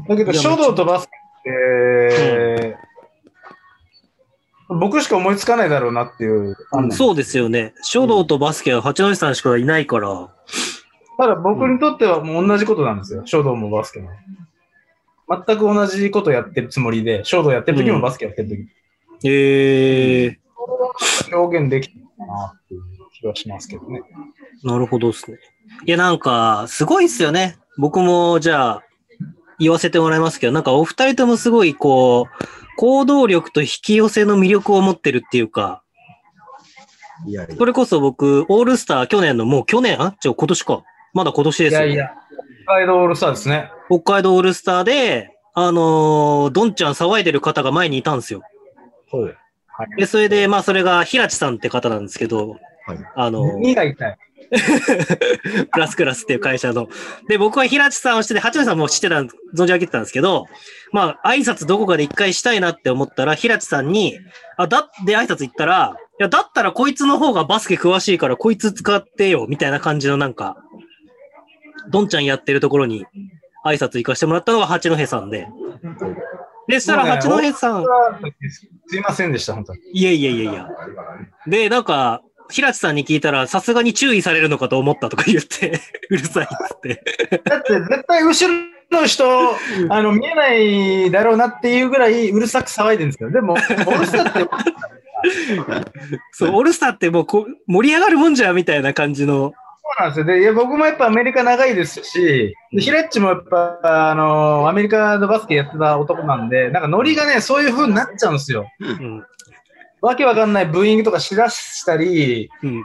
[0.08, 1.08] だけど、書道とバス
[1.44, 2.78] ケって、
[4.80, 6.56] 僕しか思いつかないだろうなっていう。
[6.72, 7.74] うんそうですよね。
[7.84, 10.30] 書道とバスケは八戸さんしかいないから。
[11.18, 13.24] ただ僕にとってはもう同じことなんですよ。
[13.26, 14.10] 書道もバスケも。
[15.30, 18.68] 全く同じことやってるつもりで、書道やってる時もバスケやってる時も、
[19.26, 20.40] ええ
[21.34, 22.82] 表現できたなっていう
[23.14, 24.02] 気はしますけどね。
[24.64, 25.38] なるほどですね。
[25.86, 27.58] いや、なんか、すごいっすよね。
[27.78, 28.84] 僕も、じゃあ、
[29.60, 35.84] 言わせてもらいますけど、なんかお二人ともすごい、こう、行動力と引き寄せの魅力を持ってるっていうか、
[37.26, 40.84] いやいやそれこそ僕、オールスター去年の、もう去年あじゃあ今年か。
[41.14, 41.86] まだ今年ですよ。
[41.86, 42.12] いやいや、
[42.66, 43.72] 北海道オールスターですね。
[43.90, 48.42] 北海道オールスターで、あのーどんちゃん騒いでる方が前にいたんですよ。
[49.12, 49.38] そう。
[49.98, 52.60] で、それで、まあ、それが、平地さんって方なんですけど、はい
[53.16, 54.18] あのー2が痛い。
[55.72, 56.88] プラスクラスっていう会社の。
[57.28, 59.28] で、僕は平地さんをしてて、八戸さんも知ってた、存
[59.66, 60.46] じ上げてたんですけど、
[60.92, 64.20] まあ、挨拶どこかで一回したいなって思ったら、平地さんに、
[64.58, 70.58] あ、だって挨拶行ったら、いや、だったらこいつの方がバスケ詳しいから、こいつ使ってよ、みたいな感じのなんか、
[71.90, 73.06] どんちゃんやってるところに
[73.66, 75.48] 挨拶行かしてもらったのが八戸さんで。
[76.68, 77.86] で、したら八戸さん、
[78.88, 79.80] すいませんでした、本当に。
[79.94, 80.68] いやいやいやいや。
[81.48, 82.22] で、なんか、
[82.54, 87.04] 平地さんに聞いたら、さすがに注意されるのかと思ったとか言って、 うるさいっつって。
[87.44, 89.26] だって絶対後ろの人、
[89.90, 93.32] あの、見えないだろうなっていうぐらいうるさく騒いでるんですよ。
[93.32, 94.50] でも、オールスターって、
[96.32, 99.54] そう、オールスターってもうこう盛り上がるもんじゃ、みたいな感じの。
[99.98, 100.26] そうなんですよ。
[100.26, 108.68] で、いや僕もやっぱアメリカ長いですし、でヒレッチもやっぱ、あの、アメリカのバスケやってた男なんで、なんかノリがね、そういう風になっちゃうんですよ。
[108.80, 109.26] うん。
[110.04, 112.84] わけわかんないブーイングとかしだしたり、うん。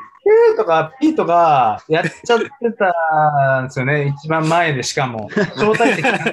[0.54, 2.46] ーとかピーとかやっちゃって
[2.78, 4.14] たんですよね。
[4.16, 5.28] 一番前でしかも。
[5.56, 6.18] 招待席にな。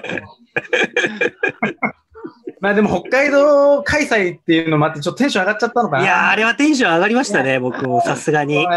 [2.61, 6.03] まあでも北海道開催っていうのもあって、ちょっとテンション上がっちゃったのかな。
[6.03, 8.67] いやー、あれはテンション上がりましたね、僕もさすがに。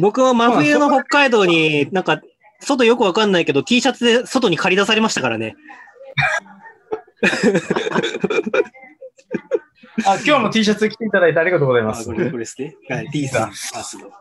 [0.00, 2.20] 僕は真冬の北海道になんか、
[2.60, 5.54] 外よくわかんないけど T シャツで外に借り出されましたからね。
[10.06, 12.10] あ、今日も T シャツ着ていただいてありがとうございます。
[12.10, 12.76] あこれこれですね。
[12.88, 13.52] はい、T さん。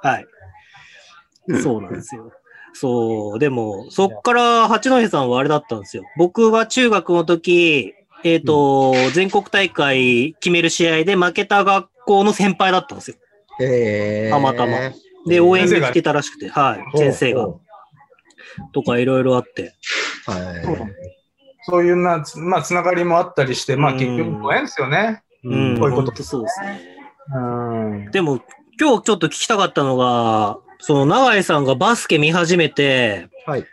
[0.01, 0.25] はい。
[1.62, 2.32] そうなんですよ。
[2.73, 6.03] そう、でも、そっから八戸さんはあれだったんですよ。
[6.17, 13.17] 僕は中学の時、えっ、と、全国大会決める試合で負けた学校の先輩だったんですよ。
[13.60, 14.29] へえ。
[14.29, 14.77] たまたま
[15.25, 17.47] で、応援に来てたらしくて、はい、先生が。
[18.73, 19.73] とかいろいろあって。
[20.25, 20.65] はい。
[21.63, 25.23] そういうな、つまあ、つながりもあったりして、まあ、うん結局ご縁ですよね。
[25.43, 26.82] うん、こういうことそうですね。
[27.34, 27.39] う
[28.08, 28.12] ん。
[28.12, 28.41] でも、
[28.80, 33.65] 今日ちょっと聞きたかったのが、その、長井さんがバスケ見始めて、はい。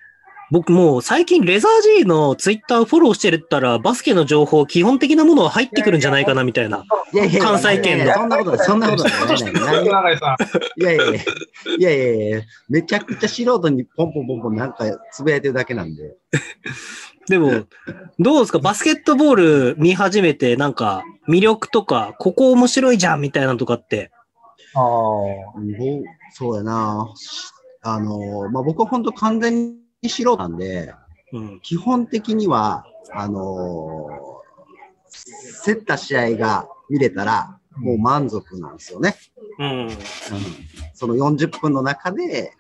[0.53, 6.85] 僕もう最近レザー G のツイッターフォローしてるったら、バスケの情報、基本的なものは入ってくるんじゃないかなみたいな。
[7.13, 9.15] いやいやいや関西圏のいやいやそんなことない、そんなことない。
[9.15, 10.37] 何長井さ
[10.79, 10.81] ん。
[10.81, 16.15] いやいやいや、いやいやいや、めちゃくちゃ素人にポンポンポンポンなんかつぶやいてるだけなんで。
[17.29, 17.65] でも、
[18.19, 18.59] どうですか？
[18.59, 19.35] バスケットボー
[19.75, 24.11] ル見始めて、なんか、魅力とか、ここ面白いじゃんみたいなのとかって。
[24.75, 24.83] ああ。
[26.33, 27.09] そうやな。
[27.83, 30.95] あの、まあ、僕は本当完全に素人なんで、
[31.33, 31.61] うん。
[31.61, 34.07] 基本的には、あの
[35.65, 39.17] 競った試合が見れたら、もう満足なんですよね。
[39.59, 39.69] うん。
[39.69, 39.89] うん
[40.95, 42.53] その40分の中で、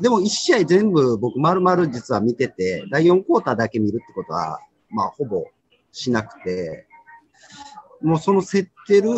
[0.00, 5.44] でも1試合全部僕丸々実は見てて、第4クォーターだけ見るってことは、まあほぼ
[5.92, 6.86] しなくて、
[8.00, 9.10] もうその競ってる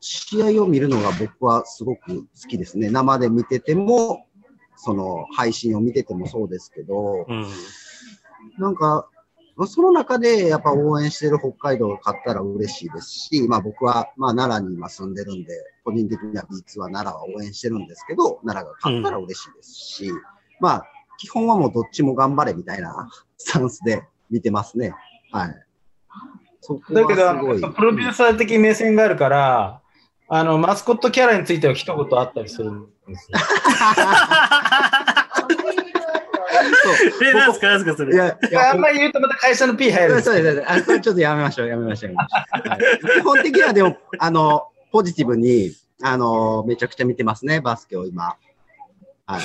[0.00, 2.90] 試合を見るのが僕はすごく好きですね。
[2.90, 4.26] 生で見てても、
[4.76, 7.46] その配信を見ててもそうですけど、うん。
[8.58, 9.08] なんか、
[9.56, 20.10] まあその中でやっぱ応援してる北海道を買ったら嬉しいですし、まあ僕はまあ奈良に今住んでるんで、個人的には B2 は奈良は応援してるんですけど、奈良が勝ったら嬉しいですし、
[20.60, 20.84] まあ
[21.18, 24.94] 基本はもうどっちも頑張れみたいなスタンスで見てますね。
[25.30, 25.48] はい。
[26.94, 29.82] だけど、プロデューサー的目線があるから、
[30.28, 33.38] あの、マスコットキャラについては一言あったりするんですよ。
[37.22, 37.66] え、なんですか？
[37.68, 38.14] なんですかそれ。
[38.14, 40.64] いや、いやあんまり言うとまた会社の P 入るんですそうです。
[40.66, 42.12] あこれちょっとやめましょう、やめましょう。
[42.12, 48.36] やめましょうはい基本的にはでも、あの、ポジティブに、あの、めちゃくちゃ見てますね、バスケを今。
[49.26, 49.40] はい。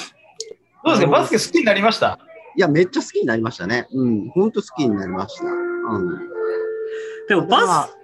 [0.85, 2.19] どうですかバスケ好きになりました
[2.55, 3.87] いや、めっちゃ好きになりましたね。
[3.91, 5.45] うん、ほんと好きになりました。
[5.45, 6.19] うん。
[7.29, 7.97] でもバス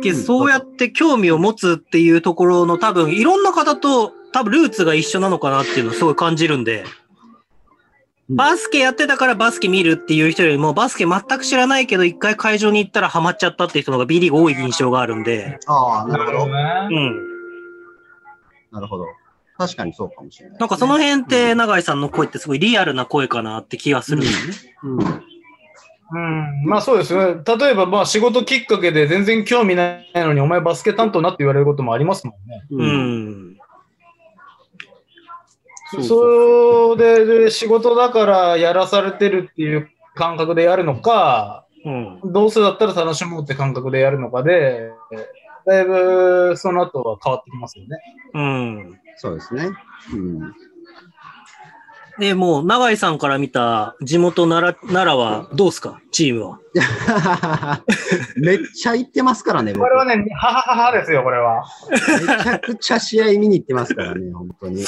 [0.00, 7.01] ケ、そうやって興味を持つっていうところの多分、いろんな方と多分ルーツが一緒なのかなっていうのをすごい感じるんで、うん
[8.36, 16.46] バスケやってたからバスケ見るっていう人よりも、バスケ全く知らないけど、一回会場に行ったらハマっちゃったっていう人の方が B リーグ多い印象があるんで、ああ、なるほど。
[16.46, 17.00] ねう。
[17.00, 17.32] ん。
[18.72, 19.06] なるほど。
[19.58, 24.76] 確かにそうかもしれない、なんかその辺って、永井さんの声ってすごいリアルな声かなって気がするんですよね。
[24.82, 25.22] うん。
[26.14, 27.36] うん、まあそうですね。
[27.58, 32.62] 例えば、まあ仕事きっかけで全然興味ないのに、お前バスケ担当なって言われることもありますもんね。
[32.70, 32.86] う。
[32.86, 33.51] ん。
[35.92, 42.20] そうそれで仕事だからやらされてるっていう感覚でやるのか、うん。
[42.24, 44.92] どうせだったら楽しもうって感覚でやるのかで、
[45.66, 47.98] だいぶその後は変わってきますよね。
[48.34, 49.00] うん。
[49.16, 49.70] そうですね。
[50.12, 50.54] うん。
[52.18, 55.98] で、もう、永井さんから見た地元奈良奈良はどうですか？
[56.10, 56.58] チームは。
[58.36, 61.64] めっちゃ行ってますからね、僕これはね、ははははですよ、これは。
[61.90, 61.98] め
[62.44, 64.84] ちゃくちゃ試合見に行ってますからね、本当に。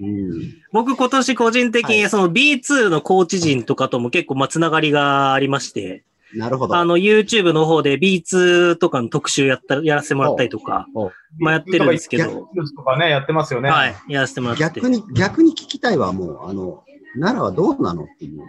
[0.00, 0.54] うん。
[0.72, 6.04] 僕今年個人的はいにその B2 のコーチ陣とかとも結構まあつながりがありまして、
[6.34, 6.76] なるほど。
[6.76, 13.70] あの YouTube の方で B2 とかの特集やった、やらせてもらったりとか、おまあやってるんですけど、とかね、やってますよね。
[13.70, 14.80] はい、やらせてもらってて。
[14.80, 16.82] 逆に、逆に聞きたいわ、もう、あの、
[17.14, 18.40] 奈良はどうなのっていう。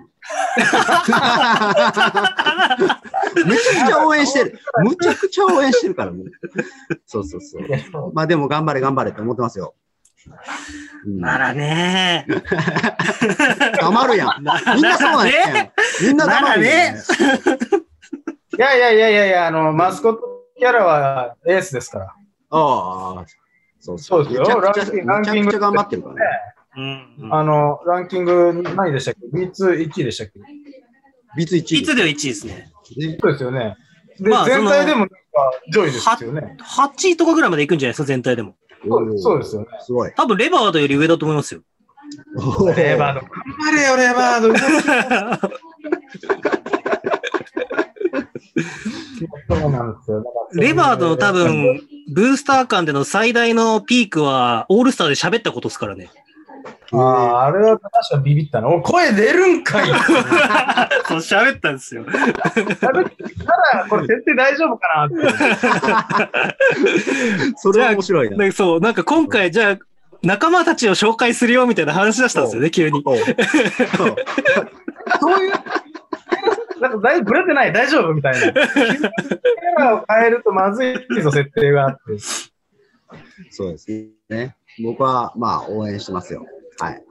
[3.46, 4.60] めちゃくちゃ応援してる。
[4.84, 6.26] むちゃくちゃ応援してるから、もう。
[7.06, 9.76] そうそうそうまあでも頑張れ頑張れって思ってますよ。
[11.06, 12.26] うん、奈良ね
[13.80, 14.30] 黙るやん。
[14.76, 15.72] みんなそうなんやん。
[16.02, 16.94] みんな黙るや
[18.58, 20.22] いやいやいやいやいや、あの、マスコット
[20.58, 22.06] キャラはエースですから。
[22.06, 22.14] あ
[22.50, 23.26] あ、
[23.80, 26.22] そうそうですよランキングめちゃくちゃ頑張ってるからね。
[27.22, 27.34] うん。
[27.34, 30.40] あの、ランキング何位でしたっけ ?B21 位でしたっけ？
[31.38, 31.84] ビツ1位。
[31.84, 32.72] B2 では1位ですね。
[32.98, 33.18] ね。
[33.22, 33.76] そうですよね。
[34.20, 35.16] で、まあ全体でもなんか
[35.74, 36.58] 上位ですよね。
[36.62, 38.56] 8位とかぐらいまで行くんじゃないですか、全体でも。
[38.88, 39.68] そうそうですよね。
[39.82, 40.12] すごい。
[40.16, 41.62] 多分レバードより上だと思いますよ。
[42.76, 43.22] レバード。
[43.22, 44.56] 頑張れよ、レバード。
[49.50, 50.18] そうなんですよ。
[50.18, 51.82] だからレバードの多分、
[52.14, 56.10] ブースター間での最大のピークは、オールスターで喋ったことですからね。
[56.92, 58.68] ああ、あれは確かビビったな。
[58.68, 59.88] お声出るんかい
[61.08, 62.04] そう、喋ったんですよ。
[62.06, 62.92] 喋ってた
[63.78, 65.16] ら、これ設定大丈夫かなって。
[67.58, 68.38] それは面白いな。
[68.38, 69.78] でそう、なんか今回、じゃあ、
[70.24, 73.04] 仲間たちを紹介するよみたいな話出したんですよね、急に。
[73.04, 73.26] そういう、
[76.82, 78.40] なんかだいぶブレてない、大丈夫みたいな。
[78.40, 78.62] キャ
[79.78, 82.02] ラを変えるとまずいぞ、設定があって。
[83.52, 83.92] そうです
[84.30, 84.56] ね。
[84.84, 86.46] 僕は、まあ、応援してますよ。
[86.80, 87.04] はい。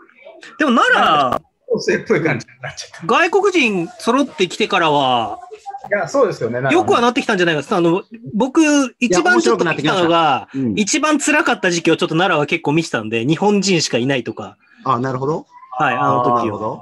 [0.59, 5.39] でも、奈個性っぽい感じになっちゃっ良、外国人揃ってきてからは、
[5.83, 5.97] た。
[5.97, 6.61] いや、そうですよね。
[6.73, 7.77] よくはなってきたんじゃないですか。
[7.77, 8.03] あの、
[8.35, 8.61] 僕、
[8.99, 15.47] 一番ちょっと見たのが、うん、一番辛かった時期をちょっと奈良は結構見てたんで、日本人しかいないとか、あ、なるほど。
[15.79, 16.47] はい、あのな時を。
[16.47, 16.81] るほど。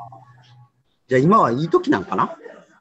[1.08, 2.36] じゃあ今はいい時なんかな？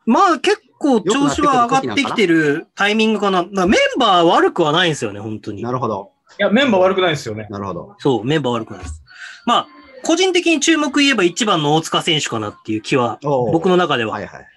[0.06, 3.44] まあ結構調子は上がってきてるタイミングかな。
[3.44, 5.72] だからメンバー悪くはないんですよね、本当にな。
[5.72, 6.12] るほど。
[6.40, 7.48] いや、メンバー悪くないですよね。
[7.50, 7.96] なるほど。
[8.00, 9.04] そう、メンバー悪くないです。
[9.46, 9.68] まあ、
[10.04, 14.14] 個人的に注目言えば一番の大塚選手かなっていう気は、僕の中では。
[14.14, 14.48] はいはい。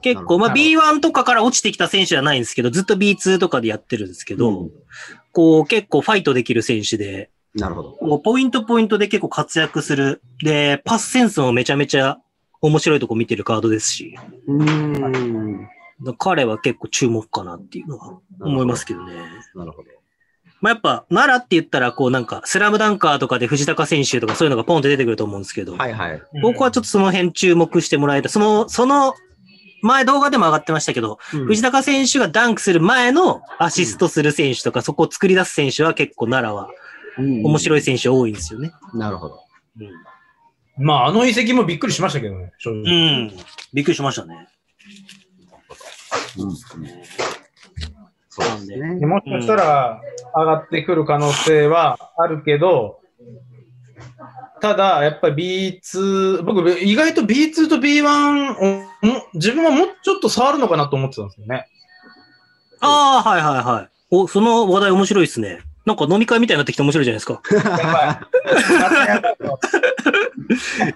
[0.00, 4.70] 結構、まあなる B1 とかから落ちてきた選手じゃないんですけど、ずっと B2 とかでやってるんですけど、うん
[5.30, 7.92] こう結構ファイトできる選手で、なるほど。
[7.92, 10.20] こうポイントポイントで結構活躍する。
[10.42, 12.18] で、パスセンスもめちゃめちゃ
[12.60, 15.68] 面白いとこ見てるカードですし、うーん。
[16.16, 19.12] 彼は結構注目かなっていうのは思いますけどね。
[19.54, 19.88] なるほど。
[20.60, 26.22] まあ、やっぱ、奈良って言ったら、こうなんか、スラムダンカーとかで藤高選手とかそういうのがポンって出てくると思うんですけど、はいはい。
[26.42, 28.28] 僕はちょっとその辺注目してもらえた。
[28.28, 29.14] その、その、
[29.82, 36.68] 前動画でも上がってましたけど、藤高選手がダンクする前のアシストする選手とか、そこを作り出す選手は結構奈良は
[37.16, 37.78] 面白い。
[37.78, 38.72] い選手多いんですよね。
[38.94, 39.40] なるほど。
[40.76, 43.26] まあ、あの遺跡もびっくりしましたけどね、正う直。
[43.26, 43.32] ん。
[43.72, 44.48] びっくりしましたね。
[46.38, 46.52] うん
[48.30, 49.06] そうですでね。
[49.06, 50.00] もしかしたら
[50.34, 53.00] 上がってくる可能性はあるけど、
[54.60, 61.66] ただ、やっぱり B2、僕、意外と B2 と B1 を、も自分はもうちょっと触るのかなと思ってたんですよね。
[62.80, 63.88] ああ、はいはいはい。
[64.10, 65.60] お、その話題面白いですね。
[65.84, 67.40] なんか飲み会みたいになってきて面白いじゃないですか。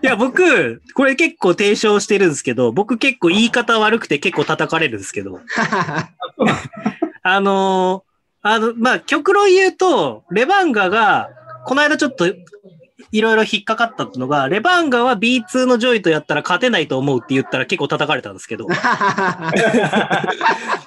[0.03, 5.41] いや、僕、これ結構提唱してるんですけど、僕結構言い方悪くて結構叩かれるんですけど、
[7.23, 8.12] あのー
[8.43, 11.31] あの、まあ、極論言うと、レバンガが、
[11.65, 18.67] この間ちょっと、いろいろ引っかかったのが、レバンガは B2 のジョイとやったら勝てないと思うって言ったら結構叩かれたんですけど、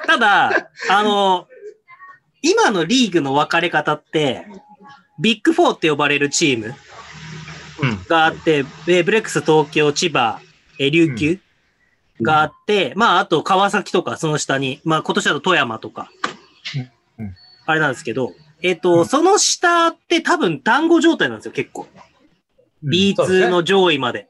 [0.08, 1.48] ただ、あの
[2.42, 4.48] 今のリーグの分かれ方って、
[5.20, 6.76] ビッグフォーって呼ばれるチーム
[7.82, 8.04] うん。
[8.08, 10.40] があって、えーブレックス東京、千葉、
[10.80, 11.40] えー琉球
[12.22, 16.10] があって、まあ、あと川崎とか、その下に、まあ、今年だと富山とか。
[16.12, 16.15] うんうん、
[17.66, 21.88] あれなんですけど、えっ、と、うんその下って多分団子状態なんですよ、結構。
[22.84, 24.28] B2 の上位まで。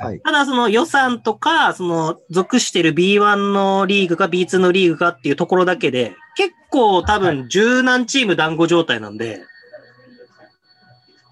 [0.00, 0.20] はい。
[0.20, 9.42] ただ、その予算とか、その属してる B1 のリーグか B2 のリーグかっていうところだけで、結構多分十何チーム団子状態なんで、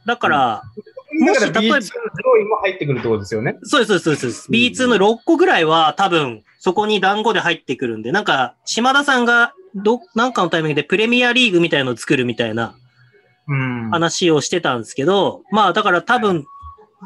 [0.06, 0.62] だから、
[1.20, 3.58] もしだから例えば B2 の上位も入ってくるってことですよね。
[3.62, 4.46] そうです、そうです、そうです。
[4.48, 12.74] うん B2 の6個ぐらいは多分、そこに団子で入ってくるんで、なんか、島田さんが、ど、なんかのタイミングでプレミアリーグみたいなのを作るみたいな
[13.48, 13.90] うん。
[13.90, 16.44] 話をしてたんですけど、まあだから多分、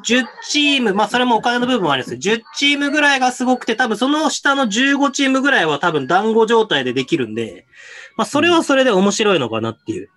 [0.06, 7.66] 10チーム、まあそれもお金の部分もあります10チームぐらいがすごくて、多分その下の15チームぐらいは多分団子状態でできるんで、
[8.16, 10.08] まあそれはそれで面白いのかなっていう。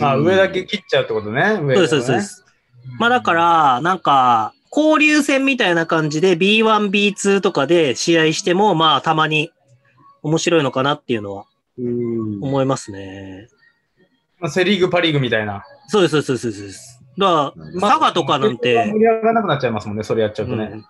[0.00, 1.60] あ、上だけ切っちゃうってことね。
[1.62, 2.44] 上そうです、そうですそうです。
[2.98, 9.50] まあだから、なんか、交流戦みたいな感じで B1、B2 とかで試合しても、まあたまに
[10.22, 11.49] 面白いのかなっていうのはうん
[12.40, 13.48] 思いますね。
[14.38, 15.64] まあセリーグ、パリーグみたいな。
[15.88, 17.00] そうです、そうです、そうです。
[17.18, 20.70] だから、佐賀とかなん盛て、り上がらなくなっちゃいますもんね、それやっちゃうとね。
[20.72, 20.84] うん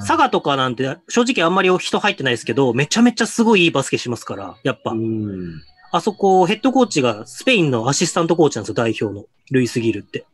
[0.00, 4.96] 佐賀とかなんて正直あんまり人入ってないですけど、めちゃめちゃすごいいいバスケしますから、やっぱう。
[4.96, 9.26] んあそこ、ヘッドコーチがスペインのアシスタントコーチなんですよ、代表の。
[9.52, 10.26] ルイス・ギルって。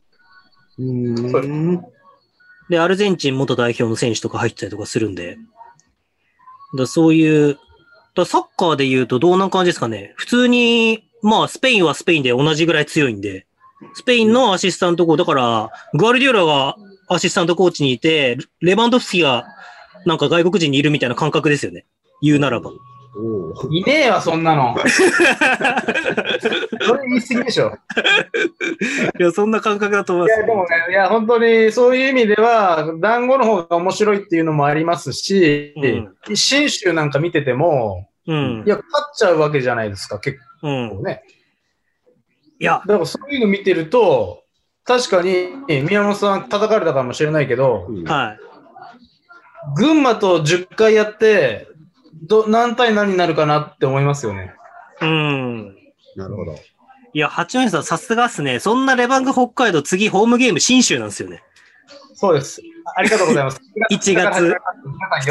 [0.79, 1.81] うん
[2.71, 5.37] で、アルゼンチン元代表の選手とか入ってたりとかするんで。
[6.79, 7.59] だそういう、
[8.15, 10.13] だサッカーで言うとどんな感じですかね。
[10.17, 13.47] 普通に、まあ、スペインはスペインで同じぐらい強いんで、
[13.95, 16.77] スペインのアシスタントコーチ、だから、グアルディオラが
[17.09, 19.47] アシスタントコーチにいて、レバンドフスキが
[20.05, 21.85] なんか外国人にいるみたいな感覚ですよね。
[22.21, 22.71] 言うならば。
[23.71, 24.75] いねえわ、そんなの。
[24.81, 24.85] そ
[26.97, 27.77] れ言い過ぎでしょ。
[29.19, 30.47] いや、そんな感覚だと思いいや、ます。
[30.47, 38.71] でもね、いや、本当にそういう意味では、団子の方が面白いっていうのもありますし、うん新州なんか見てても、うんい。
[38.71, 40.91] や、勝っちゃうわけじゃないですか、結うん。
[40.97, 41.23] 構ね。
[42.59, 44.45] いや、だからそういうの見てると、
[44.85, 45.49] 確かに
[45.83, 48.39] 宮本さん叩かれたかもしれないけど、うんはい。
[49.77, 51.69] 群馬と10回やって、
[52.23, 54.55] ど何対何になるかなって思いますよね。
[55.01, 55.77] うん。
[56.17, 56.55] なるほど。
[57.15, 58.59] いや、八戸さん、さすがっすね。
[58.59, 61.43] そんなレバンガ北海道、次、ホームゲーム、新州なんですよね。
[62.15, 62.63] そうです。
[62.97, 63.61] ありがとうございます。
[63.91, 64.55] 1月皆さんよ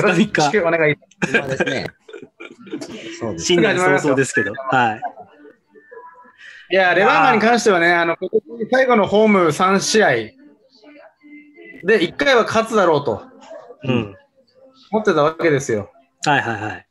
[0.04, 1.00] ろしくお願いし
[1.34, 1.88] 今ですね。
[3.20, 3.46] そうです。
[3.46, 4.54] 新年早々ですけど。
[4.54, 5.02] はい。
[6.72, 8.18] いや、レバンガに関してはね、あの、
[8.72, 10.10] 最後のホーム3試合
[11.84, 13.24] で、1回は勝つだろうと
[13.84, 14.16] うん。
[14.92, 15.91] 思ってたわけですよ。
[16.26, 16.88] はいはいはい。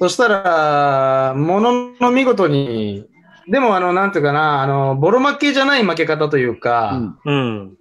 [0.00, 3.06] そしたら、ものの見事に、
[3.48, 7.76] でも、あの、なんていうかな、あの、ボロ負けじゃない負け方というか、うんうん。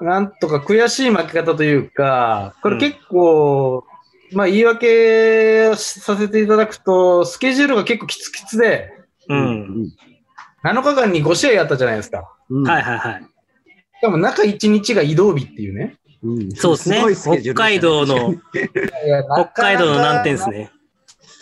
[0.00, 3.84] なんとか悔しい負け方というか、これ結構、
[4.32, 8.90] まあ言い訳をさせていただくと、スケジュールが結構きつきつで、
[9.28, 9.34] う。
[9.34, 9.92] うんん。
[10.62, 12.34] 7日間に5試合やったじゃないですか。
[12.50, 13.22] うんはいはいはい。
[13.22, 15.96] しかも中1日が移動日っていうね。
[16.24, 17.02] うんそうですね。
[17.02, 20.48] ごいスケジュ北海道の、北海道の難点です。
[20.48, 20.70] ね。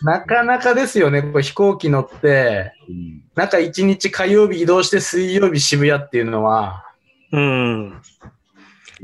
[0.03, 1.22] なかなかですよね。
[1.22, 6.85] これ飛行機乗って、うん中1日火曜日移動して水曜日渋谷っていうのは、
[7.33, 8.03] うん。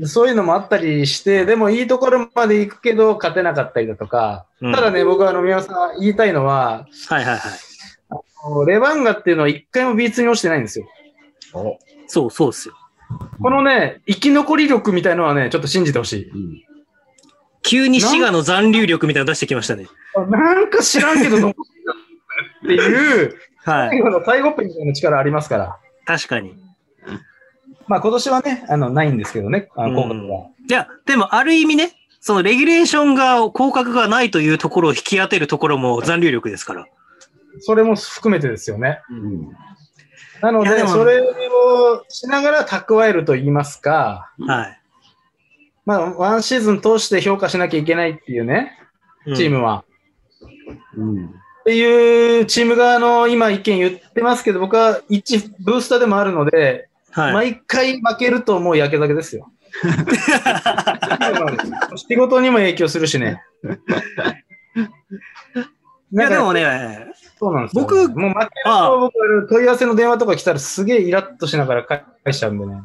[0.03, 8.67] そういうのもあったりして、でもいいところまで行くけど勝てなかったりだとか、うんただね、僕はあの宮本さん言いたいのは、はいはいはい。
[8.67, 10.85] レバンガっていうのは一回も B2 に落ちてないんですよ。
[11.53, 12.75] おそうそうっすよ。
[13.41, 16.29] このね、生き残り力みたいのはね、ちょっと信じてほしい。
[16.29, 16.69] うん
[17.61, 19.87] 急に滋賀の残留力みたいなの出してきましたね。
[20.29, 21.53] なんか知らんけど残っ
[22.63, 23.35] てるっていう、
[23.65, 23.89] はい。
[23.89, 25.77] 最後の最後っぺみたいな力ありますから。
[26.05, 26.55] 確かに。
[27.87, 30.01] まあ今年はね、あの、ないんですけどね、あの、
[30.31, 30.47] は。
[30.69, 31.91] いや、でもある意味ね、
[32.21, 36.85] そのレギュレーションが広角がないというところを引き当てるところも残留力ですから。
[37.59, 39.01] それも含めてですよね。
[39.09, 39.49] うん
[40.41, 44.79] なので、それをしながら蓄えると言いますか、はい。
[45.85, 48.77] まあ、ワンシーズン通して評価しなきゃいけないっていうね、
[49.25, 49.83] うんチームは。
[50.97, 57.33] うんっていうチーム側の今意見言ってますけど、僕は一ブースターでもあるので、はい。
[57.33, 59.51] 毎回負けるともうやけ酒ですよ。
[61.95, 63.41] 仕事にも影響するしね。
[66.11, 67.08] いや、でもね、ね、
[67.39, 67.83] そうなんですよ。
[67.83, 69.13] 僕もう負けると僕、
[69.47, 72.81] 問い合わせの電話とか来たらすげえイラッとしながら返しちゃうんでね。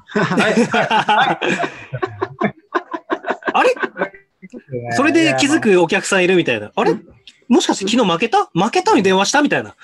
[3.53, 3.75] あれ？
[4.93, 6.71] それで気づくお客さんいるみたいな。
[6.75, 6.95] あれ？
[7.49, 8.49] もしかして昨日負けた？
[8.55, 9.75] 負けたのに電話したみたいな。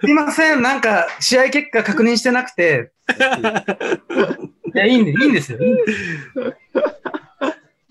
[0.00, 2.92] すいません、なんか試合結果確認してなくて。
[4.74, 5.10] いや、いいんで。
[5.12, 5.58] いいんですよ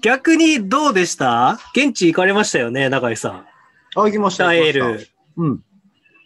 [0.02, 1.60] 逆にどうでした？
[1.76, 3.46] 現地行かれましたよね、中井さん。
[3.96, 4.46] あ、行きました。
[4.46, 5.06] ダエー行きましル。
[5.06, 5.64] たうん。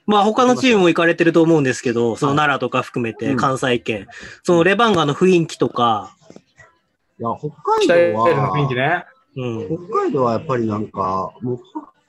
[0.07, 4.07] まあ他のチームも行かれてると思うんですけど、その奈良とか含めてうん関西圏、
[4.43, 6.15] そのレバンガの雰囲気とか、
[7.17, 9.05] いや、北海道ールの雰囲気は、ね。
[9.37, 9.87] うん。
[9.89, 11.59] 北海道はやっぱりなんか、もう、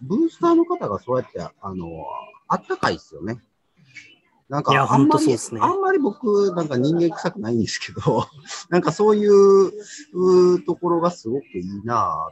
[0.01, 1.87] ブースターの方がそうやって、あの、
[2.49, 3.39] あったかいっすよね。
[4.49, 8.27] なんか、あんまりねあんまり僕、なんか人間臭くないんですけど、
[8.69, 12.31] なんかそういうところがすごくいいな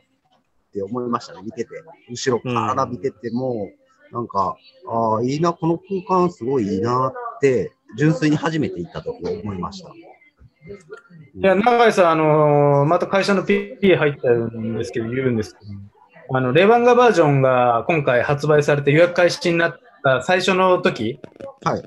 [0.74, 1.70] って思いましたね、見てて。
[2.10, 3.70] 後ろから見てても、
[4.12, 4.56] なんか、
[4.88, 9.90] ああ、いいな、この空間すごいいいなって、純粋に初めて行った時思いました。
[9.90, 21.20] いや、永井さん、あのーまた会社の PA 入ったんですけど、言うんですけど、あの、レバンガバージョンが今回発売されて予約開始になった最初の時、
[21.62, 21.82] はい。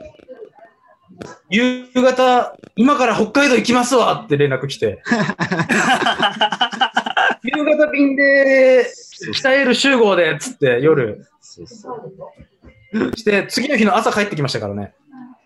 [1.49, 5.01] 夕方、今から北海道行きますわって連絡来て、
[7.55, 8.85] 夕方便で、
[9.33, 11.89] 北エール集合で、つって夜、そうそ
[12.93, 13.17] う。
[13.17, 14.93] して、次の日の朝帰ってきましたからね。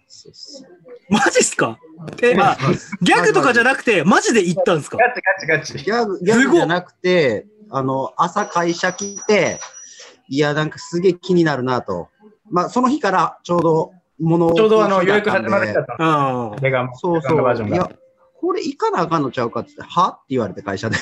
[0.07, 0.67] そうそう
[1.09, 1.77] マジっすか？
[2.21, 2.57] え、まあ
[3.01, 4.97] ギャグとかじゃなくて、マジで行ったんですか？
[4.97, 5.85] ガチガチガチ。
[5.85, 9.59] ギャグ、ギャグじゃなくて、あの、朝会社来て、
[10.29, 12.09] いや、なんかすげえ気になるなと。
[12.49, 14.53] まあ、その日からちょうど物を。
[14.53, 16.51] ちょうどあの予約始まる日だったうん。
[16.51, 17.75] そうレガンガバージョンそう。
[17.75, 17.91] いがや、
[18.41, 20.09] これ行かなあかんのちゃうかって言って、は？
[20.09, 20.97] って言われて会社で。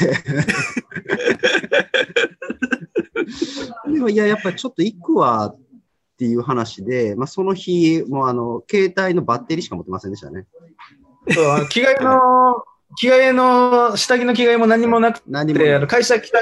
[3.88, 5.60] でも、いや、やっぱりちょっと行くわっ
[6.18, 10.48] ていう話で、まあ、その日、もうあの、携帯のバッテリーしか持ってませんでしたね。
[11.30, 12.64] そう着替えの、
[12.98, 15.60] 着替えの、下着の着替えも何もなく何も。
[15.60, 16.40] て、あの会社来た、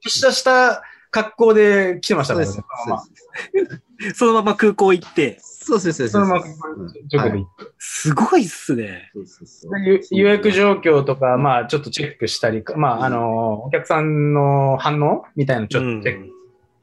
[0.00, 2.44] 出社した格好で来てましたね。
[4.14, 6.08] そのまま空港行って、そうです。
[6.08, 9.10] そのままそうです直で行ってすごいっすね。
[9.14, 16.30] そうそうそうでゆ予約状況とか、まあ、ちょっとチェックしたり、まあ、あの、お客さんの反応みたいなのちょっとチェック。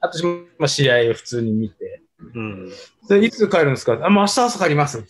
[0.01, 0.27] あと、
[0.59, 2.01] まあ、試合を普通に見て。
[2.33, 2.69] うん。
[3.09, 3.93] で、いつ帰るんですか？
[4.05, 5.03] あ、もう明日朝帰ります。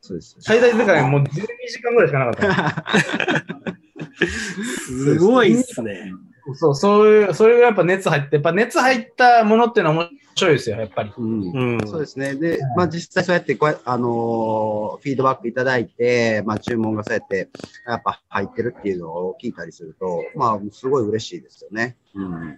[0.00, 0.36] そうです。
[0.40, 1.26] 最大時間もう12
[1.68, 3.76] 時間ぐらいしかなかった。
[4.26, 6.12] すごいっすね。
[6.54, 11.12] そう、そういう、それがやっぱ熱入って、やっぱ熱入ったものっていうのは面白いですよ、やっぱり。
[11.16, 11.88] うんうん。
[11.88, 12.34] そうですね。
[12.34, 17.48] で、まあ実際そうやってこうや、あのーフィードバックいただいて、まあ注文がそうやって、
[17.86, 21.96] やっぱ入ってるっていうのを聞いたりすると、まあすごい嬉しいですよね。
[22.14, 22.56] うん。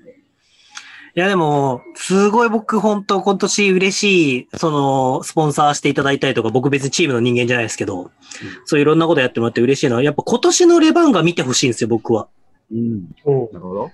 [1.14, 8.11] いやでも、すごい僕本当今年嬉しい、その、スポンサーしていただいたりとか、僕別にチームの人間じゃないですけど、
[8.66, 12.29] そういういろんなことやってもらって嬉しいのは、やっぱ今年のレバンガ見てほしいんですよ、僕は。
[12.70, 13.03] うん。
[13.03, 13.91] なるほど。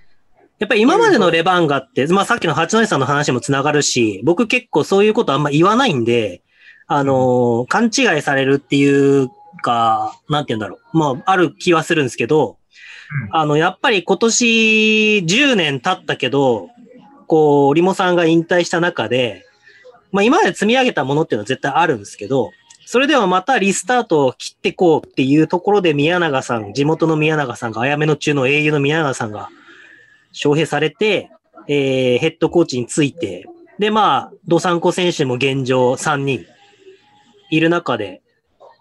[0.58, 6.42] やっぱり今までのレバンガって、まあさっきの八戸さんの話もつながるし、僕結構そういうことあんま言わないんで、
[6.86, 9.30] あのー勘違いされるっていう
[9.62, 10.98] か、なんて言うんだろう。
[10.98, 12.58] まあ、ある気はするんですけど、
[13.30, 16.68] あの、やっぱり今年10年経ったけど、
[17.26, 19.44] こう、リモさんが引退した中で、
[20.12, 22.52] まあ今まで積み上げたものっていうのは絶対あるんですけど、
[22.86, 29.48] それではまたリスタートを切ってこうっていうところで宮永さん、地元の宮永さんが、あやめの中の英雄の宮永さんが、
[30.34, 31.30] 招聘されて、
[31.68, 33.46] えー、ヘッドコーチについて、
[33.78, 36.44] で、まあ、ドサンコ選手も現状3人
[37.50, 38.20] いる中で、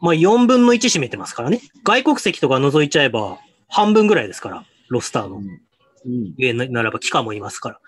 [0.01, 1.61] まあ4分の1占めてますからね。
[1.85, 3.39] 外国籍とか除いちゃえば
[3.69, 5.37] 半分ぐらいですから、ロスターの。
[5.37, 6.33] うん。
[6.37, 7.79] 言えならば期間もいますから。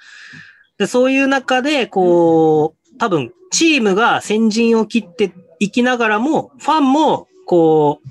[0.78, 8.10] で、そういう中で、こう、多分、チームが先陣を切っていきながらも、ファンも、こう、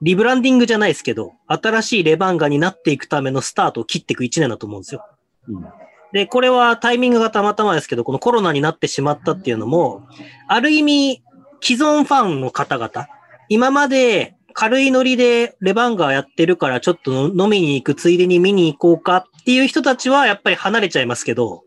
[0.00, 5.04] リブランディングじゃないですけど、新しいレバンガになっていくためのスタートを切っていく1年だと思うんですよ。
[5.48, 5.66] うん。
[6.12, 10.06] で、これはタイミングがたまたまですけど、このコロナになってしまったっていうのも、
[10.46, 11.22] ある意味、
[11.60, 13.08] 既存ファンの方々、
[13.48, 21.62] 今まで軽いノリでレバンガーやってるからちょっと飲みに行くついでに見に行こうかっていう人たちはやっぱり離れちゃいますけど、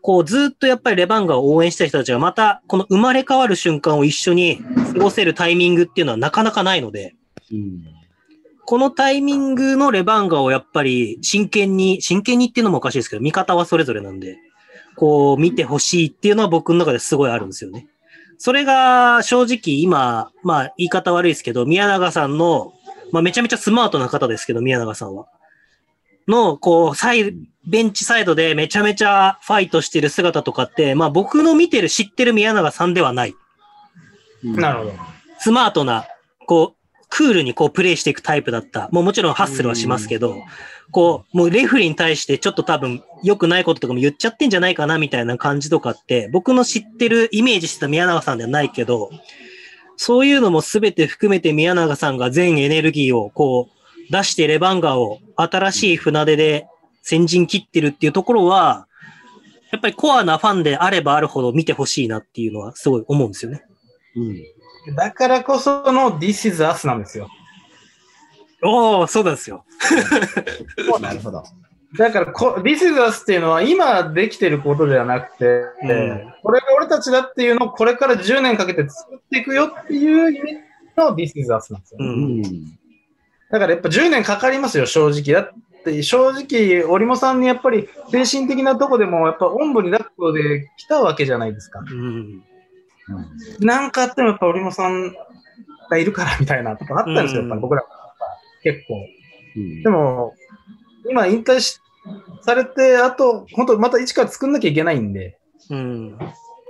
[0.00, 4.58] こうずっとやっぱりレバンガーを応援した人たちがまたこの生まれ変わる瞬間を一緒に
[4.94, 7.14] 過ごせるタイミングっていうのはなかなかないので、
[7.52, 7.97] うん。
[8.68, 14.36] このタイミングのレバンガをやっぱり真剣に、真剣にっていうのもおかしいですけど、見方はそれぞれなんで、
[14.94, 17.86] こう見てほしいっていうのは僕の中ですごいあるんですよね。
[18.36, 22.74] それが正直今、まあ言い方悪いですけど、宮永さんの、
[23.10, 25.28] まあめちゃめちゃスマートな方ですけど、宮永さんは。
[26.26, 27.34] の、こう、サイ、
[27.66, 33.34] ベンチサイドでめちゃめちゃファイトしてる姿とかって、まあ僕の見てる知ってる宮永さんではない。
[34.42, 34.92] なるほど。
[35.38, 36.04] スマートな、
[36.44, 36.77] こう、
[37.08, 38.88] クールにこうプレイしていくタイプだった。
[38.92, 40.36] もうもちろんハッスルはしますけど、
[40.90, 49.10] こう、もうレフリーに対してちょっと多分良くないこととかも言っちゃってんじゃないかなみたいな感じとかって、僕の知ってるイメージしてた宮永さんではないけど、
[49.96, 53.68] そういうのも全て含めて宮永さんが全エネルギーをこ
[54.08, 56.66] う出してレバンガーを新しい船出で
[57.02, 58.86] 先陣切ってるっていうところは、
[59.70, 63.62] やっぱりコアなファンであればあるほど見てほしいなっていうのはすごい思うんですよね。
[64.16, 64.36] うん。
[64.94, 67.28] だからこその This is Us なんですよ。
[68.62, 69.64] おおそうなんですよ。
[71.00, 71.42] なるほど。
[71.96, 75.46] だからこ、This is Us っていうのは今できてることではなくて、
[75.82, 80.52] うんこれが俺たちだっていうのをこれから10年かけて作っていくよっていう意味
[80.96, 81.98] の This is Us なんですよ。
[82.00, 82.04] う。
[82.04, 82.42] うんん。
[83.50, 85.40] だからやっぱ10年かかりますよ、正直。
[85.40, 91.80] だって正直、織茂さんにやっぱり精神的なとこでもやっぱおんぶに抱っこで来たわけじゃないですか。
[91.80, 92.42] うん。
[93.60, 95.14] なんかあってもやっぱ織茂さん
[95.90, 97.88] がいるからみたいなとこあったんですよ、うんやっぱり僕らは
[98.62, 98.94] 結構。
[99.56, 100.34] うんでも、
[101.08, 101.80] 今引退し
[102.42, 105.38] されて、あと、本当また一から作んなきゃいけないんで、
[105.70, 106.18] うん。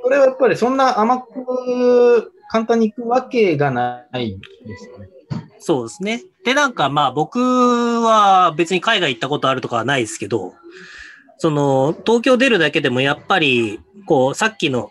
[0.02, 5.08] それはやっぱりそんな甘く簡単にいくわけがないですよね。
[5.58, 6.22] そうですね。
[6.44, 10.54] で、なんかまあ僕は別に海外行ったことあるとかはないですけど、
[11.38, 14.90] その、東京出るだけでもやっぱり、こう、さっきの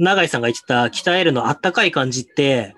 [0.00, 2.74] 永井さんが言ってた鍛えるのあったかい感じって、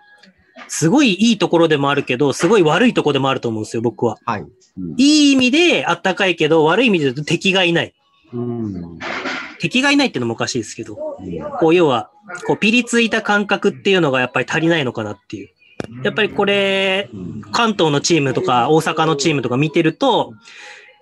[0.69, 4.19] すごいいいところでもあるけど、すごい悪いところでもあると思うんですよ、僕は。
[4.25, 4.41] はい。
[4.41, 4.51] うん
[4.97, 7.95] いい意味であったかいけど、悪い意味で言うと敵がいない。
[8.33, 8.99] うん。
[9.61, 10.97] 敵がいないっていうのもおかしいですけど、
[11.61, 12.11] こう、要は、
[12.47, 15.51] こう、ピリついた感覚っていうのがやっぱり足りないのかなっていう。
[16.03, 20.33] やっぱりこれ、うん関東のチームとか大阪のチームとか見てると、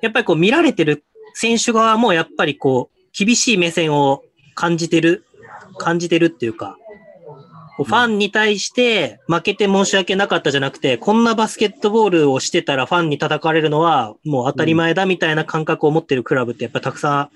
[0.03, 1.05] やっぱりこう見られてる
[1.35, 4.25] 選手側もやっぱりこう厳しい目線を
[4.57, 5.25] 感じてる、
[5.79, 6.77] 感じてるっていうか、
[7.77, 17.31] ファンに対して負けて申し訳なかったじゃなくて、こんなバスケットボールをしてたらファンに叩かれるのはもう当たり前だみたいな感覚を持ってるクラブってやっぱたくさん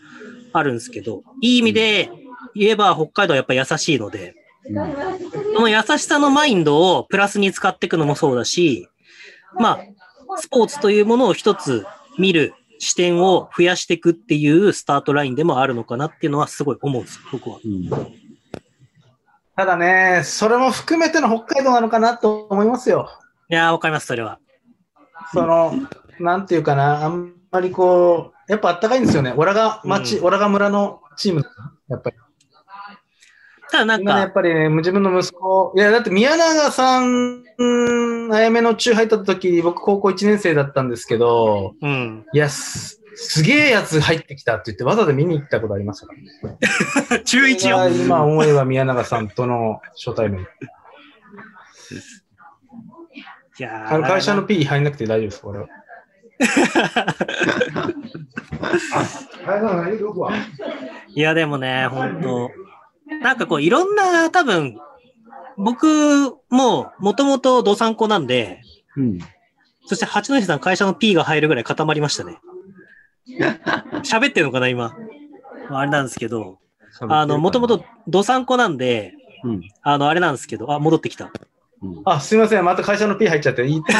[0.53, 2.11] あるんですけど、いい意味で
[2.55, 4.35] 言えば北海道はやっぱ優しいので、
[5.55, 8.89] その優しさのマインドをプラスに使っていくのもそうだし、
[9.59, 11.87] まあ、スポーツというものを一つ
[12.19, 17.61] 見る視点を増やしていくっていうスタートラインでもあるのかなっていうのはすごい思うんです、僕は。
[19.57, 23.09] ただね、それも含めての北海道なのかなと思いますよ。
[23.49, 24.39] いやー、わかります、それは。
[25.33, 25.75] その、
[26.19, 29.33] なんていうかな、あんまりこう、やっぱあったかいんですよね。
[29.37, 31.45] オラが町、うんオラが村のチーム、
[31.89, 32.17] やっぱり。
[33.71, 37.45] ただなん今ね、やっか、ぱりね、自分の息子、いや、だって宮永さん
[38.33, 42.27] あやめの中入った時、僕高校1年生だったんですけど、うん。
[42.33, 46.59] いや、すすげえやつ入ってきたって言って、わざわざ見に行ったことありますからね。
[47.25, 47.91] 中1それがよ。
[47.91, 50.47] 今思えば宮永さんとの初対面。
[53.57, 55.67] いやーあの会社の P 入んなくて大丈夫です、これは。
[61.15, 62.51] いや、でもね、本当
[63.23, 64.77] なんかこう、いろんな、多分、
[65.57, 68.61] 僕も、もともとドサンコなんで、
[68.97, 69.19] うん。
[69.87, 72.39] そして八戸さん会社の P が入るぐらい固まりましたね。
[73.27, 74.97] 喋ってるのかな、今。
[75.71, 76.59] あれなんですけど、
[77.09, 79.15] あの、もともとドサンコなんで、
[79.45, 79.63] うん。
[79.83, 81.31] あの、あれなんですけど、あ、戻ってきた。
[81.83, 82.03] うん。
[82.05, 82.65] あ、すいません。
[82.65, 83.67] また会社の P 入っちゃって。
[83.67, 83.83] いい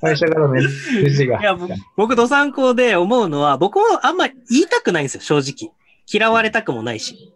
[0.00, 1.42] 会社からの NG がい。
[1.42, 5.72] や、ぼ僕、ドサンコで思うのは、僕もあんま言いたくないんですよ、正直。
[6.12, 7.32] 嫌われたくもないし。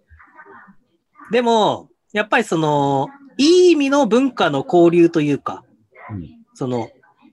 [1.30, 3.08] でも、やっぱりその、
[3.38, 5.64] いい意味の文化の交流というか、
[6.54, 6.90] その、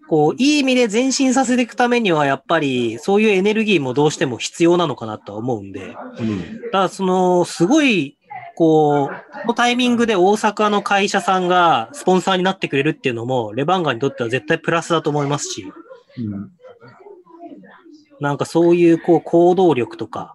[0.07, 6.61] こう、いい意味で前進させていくためには、やっぱり、そういうエネルギーもどうしても必要なのかなとは思うんで、うん。
[6.65, 8.17] だから、その、すごい、
[8.55, 15.65] こう、このタイミングで大阪の会社さんがスポンサーになってくれるっていうのも、レバンガにとっては絶対プラスだと思いますし、
[16.17, 16.51] うん。
[18.21, 20.33] なんかそういう、こう、行動力とか、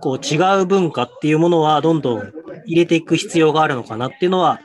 [0.00, 2.32] こう、違う文化っていうものは、どんどん
[2.66, 4.60] 入れていく必要があるのかなっていうのは、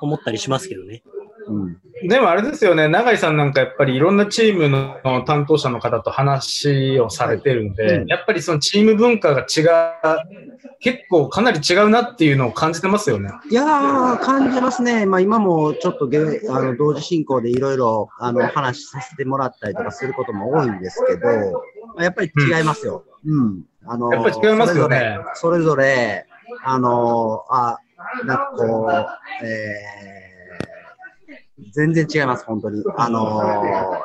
[0.00, 1.02] 思ったりしますけどね。
[1.48, 1.80] うん。
[2.08, 9.66] でもあれですよね、永井さんなんかやっぱりいろんなチームの担当者の方と話をされてるんで、うんやっぱりそのチーム文化が違う、
[10.80, 13.30] 結構かなり違うなっていうのを感じてますよね。
[13.50, 15.04] いやー、感じますね。
[15.04, 16.22] まあ今もちょっとげあ
[16.62, 21.26] の同時進行でいろいろあの話させてもらったりとかすることも多いんですけど、
[21.94, 23.04] まあやっぱり違いますよ。
[23.26, 23.64] うん。
[23.86, 26.26] あのやっぱり違いますよねそれぞれ、それぞれ
[26.64, 27.78] あのあ、
[28.24, 30.17] なんかこう、えー、
[31.72, 32.82] 全然違います、本当に。
[32.96, 33.42] あの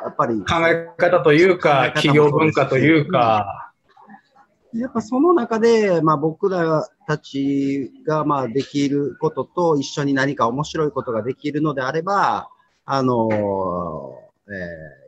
[0.02, 0.38] やっぱり。
[0.40, 3.72] 考え方というか、企業文化というか、
[4.72, 12.48] やっぱその中で、まあ、僕らたちがまあできることと一緒に何か面白いことができるのであれば、
[12.84, 13.28] あの
[14.46, 14.50] え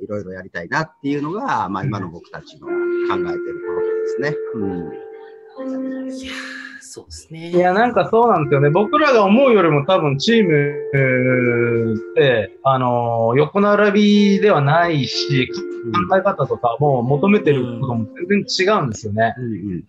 [0.02, 3.38] ーいろいろやりたいなっていうのが、まあ、今の僕たちの考えてる
[3.76, 4.36] ことですね。
[4.54, 4.90] うん。
[6.96, 7.50] そうですね。
[7.50, 8.70] いや、なんかそうなんですよね。
[8.70, 15.50] 僕らが思うよりも多分チームって、あのー横並びではないし、
[16.08, 19.34] 考え方とかも求めてることも全然違うんですよね。
[19.36, 19.84] うんうん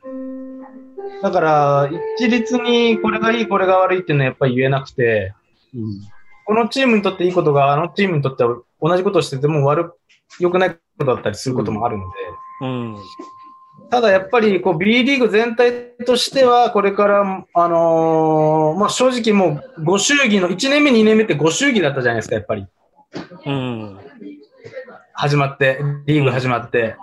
[1.21, 5.33] だから、一律にこれがいい、これが悪いっていうのはやっぱり言えなくて、
[5.73, 6.01] うん
[6.45, 9.93] このチームにとっていいことが、あのチームにとっては同じことをしてても悪、
[10.39, 12.09] 良くないことだったりすることもあるので、
[12.61, 12.95] うん。
[13.89, 22.67] ただやっぱりこう B リーグ全体としては、これから、あのーまあ、正直もうご祝儀の、1年目、2年目ってご祝儀だったじゃないですか、やっぱり。
[23.45, 23.99] うん。
[25.13, 26.97] 始まって、リーグ始まって。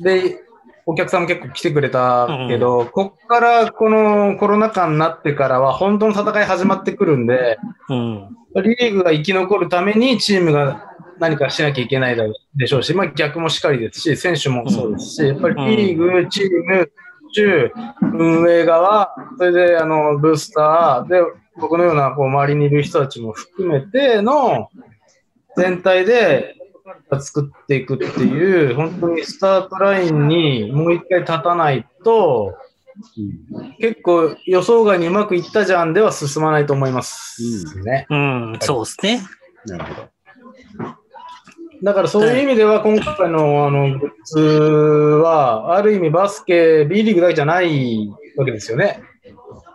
[0.00, 0.42] で、
[0.86, 8.36] お客さんも結構来てくれたけど、こっからこのコロナ禍になってからは、本当の戦い始まってくるんで、うん。
[8.56, 10.89] リーグが生き残るためにチームが
[11.20, 12.16] 何かしなきゃいけない
[12.56, 16.90] でしょうし、まあ、逆もしっかりですし、選手もそうですし、やっぱりリーグ、チーム、
[17.32, 17.70] 中、
[18.14, 21.20] 運営側、それであのブースター、で、
[21.60, 24.70] 僕のようなこう周りにいる人たちも含めての
[25.56, 26.56] 全体で
[27.20, 32.56] 作っていくっていう、本当にスタートラインにもう一回立たないと、
[33.78, 38.06] 結構予想外にうまくいったじゃんでは進まないと思いますね。
[38.10, 38.58] うん。
[38.60, 39.20] そうですね。
[39.66, 40.08] なるほど。
[41.82, 49.02] だからそういう意味では、今回のあのグッズは、ある意味バスケ、B リーグだけじゃないわけですよね。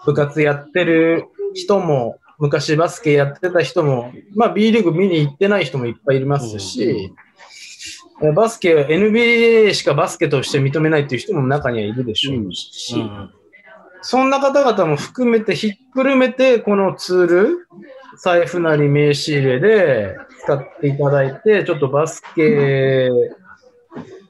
[0.05, 1.25] 部活やってる
[1.55, 7.11] 人も、昔バスケやってた人も、まあ B リーグ見に行ってない人もいっぱいいますし、
[8.35, 13.29] バスケ、NBA しかバスケとして認めないっていう人も中にはいるでしょうし、うん。
[14.01, 17.67] そんな方々も含めて、ひっくるめて、このツール、
[18.21, 20.15] 財布なり名刺入れで
[20.45, 23.09] 使っていただいて、ちょっとバスケ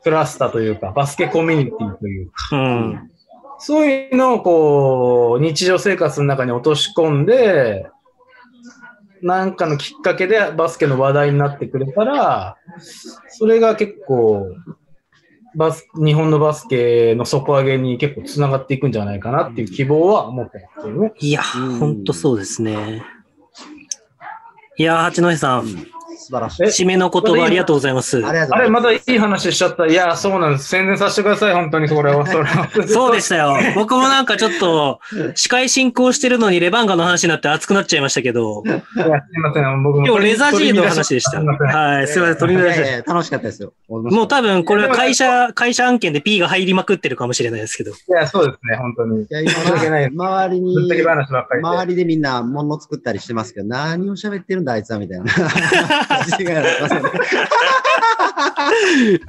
[0.04, 3.12] クラスターというか、バスケコミュニティというか、うん。
[3.58, 7.88] そういうのをこう、日常生活の中に落とし込んで、
[9.22, 12.58] なんかのきっかけでバスケの話題になってくれたら、
[13.30, 14.46] それが結構、
[15.56, 21.14] バス、日本のバスケの底上げに結構つながっていくんじゃないかなっていう希望は持ってますよね。
[21.20, 23.04] いや、うんほんとそうですね。
[24.78, 25.88] いや、八戸さん、
[26.26, 26.64] 素晴らしい。
[26.64, 28.18] え締めの言葉ありがとうございます。
[28.26, 28.94] ありがとうあれ、ございま。
[28.94, 29.86] ますたいい話しちゃった。
[29.86, 30.70] いや、そうなんです。
[30.70, 31.54] 宣伝させてください。
[31.54, 32.26] 本当にそれは。
[32.26, 32.70] それは。
[32.88, 33.56] そうでしたよ。
[33.76, 35.00] 僕もなんかちょっと、
[35.36, 39.84] 司会進行してるのにレバンガの話になって熱くなっちゃいましたけど、いやすいません。
[39.84, 40.08] 僕も。
[40.08, 41.32] 今日レザー G の話でした。
[41.32, 43.74] すいませんはい、すいません、取りい乱しやいや楽しかったですよ。
[43.88, 47.92] もう多分これは会社、会社案件で P が入りまくってるかもしれないですけど。
[47.92, 48.78] いや、そうですね。
[48.78, 49.24] 本当に。
[49.24, 51.68] いや、今申し訳ない周りにぶっ、たけ話ばっかりで。
[51.68, 55.26] 周りでみんな物作ったりしてますけど、何を喋ってるんだ、あいつは、みたいな。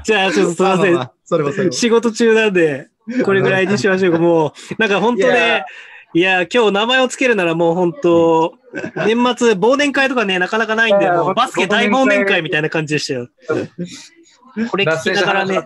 [0.05, 0.95] じゃあ、ちょっとすいません。
[0.95, 1.73] まあまあそれもそれも。
[1.73, 2.89] 仕事中なんで、
[3.25, 4.19] これぐらいにしましょうか。
[4.19, 5.65] もう、 なんか本当ね、
[6.15, 8.55] いや、今日名前をつけるならもう本当、
[9.07, 13.29] 年末忘年会とかね、なかなかないんで、バスケ大忘年会みたいな感じでしたよ。
[14.71, 15.63] これ聞きながらね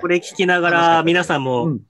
[0.00, 1.80] これ聞きながら皆さんうもん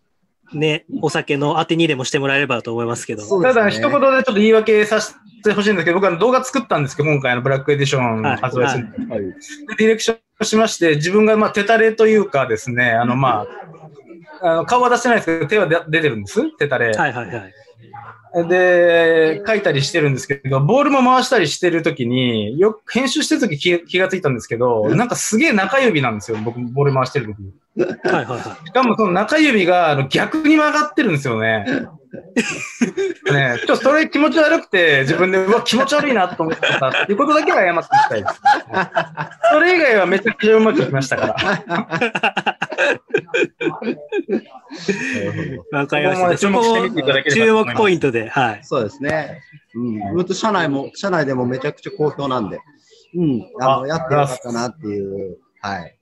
[0.53, 3.40] ね、お酒の当てにでもしてもらえればと思いますけど。
[3.40, 9.34] ねただ、一言でちょっと言い訳させてほしいんですけど、僕は動画作ったんですけど、今回のブラックエディションはい発売する、はいで
[9.78, 13.47] ディレクションしまして、自分がまあ手タレというかですね、あのま
[14.42, 16.92] あ、あの顔は出してないですけど、手は出出てるんです、手タレ。
[16.92, 17.53] はいはいはい。
[18.48, 28.08] で、書いたりしてるんですけど、ボールも回したりしてるときに、よく編集してるとき気気がついたんですけど、なんかすげえ中指なんですよ、僕、ボール回してるとき。
[28.08, 28.66] はいはいはい。
[28.66, 31.64] しかもその中指があの逆に曲がってるんですよね。
[33.32, 38.40] ねちょっとそれ気持ち悪くて、自分で、うわ、気持ち悪いなと思ってたっていうことだけは謝っておきたいです。
[39.52, 41.34] それ以外はめちゃくちゃうまくいきましたから。
[45.72, 46.38] わかりました。
[46.38, 48.60] 注目してみていただければ注目ポイントで、はい。
[48.62, 49.40] そうですね。
[49.74, 50.00] うん。
[50.14, 52.60] 本当社内も、社内でもめちゃくちゃ好評なんで、
[53.14, 53.42] うん。
[53.60, 55.96] あの、あやってよかったなっていう、はい。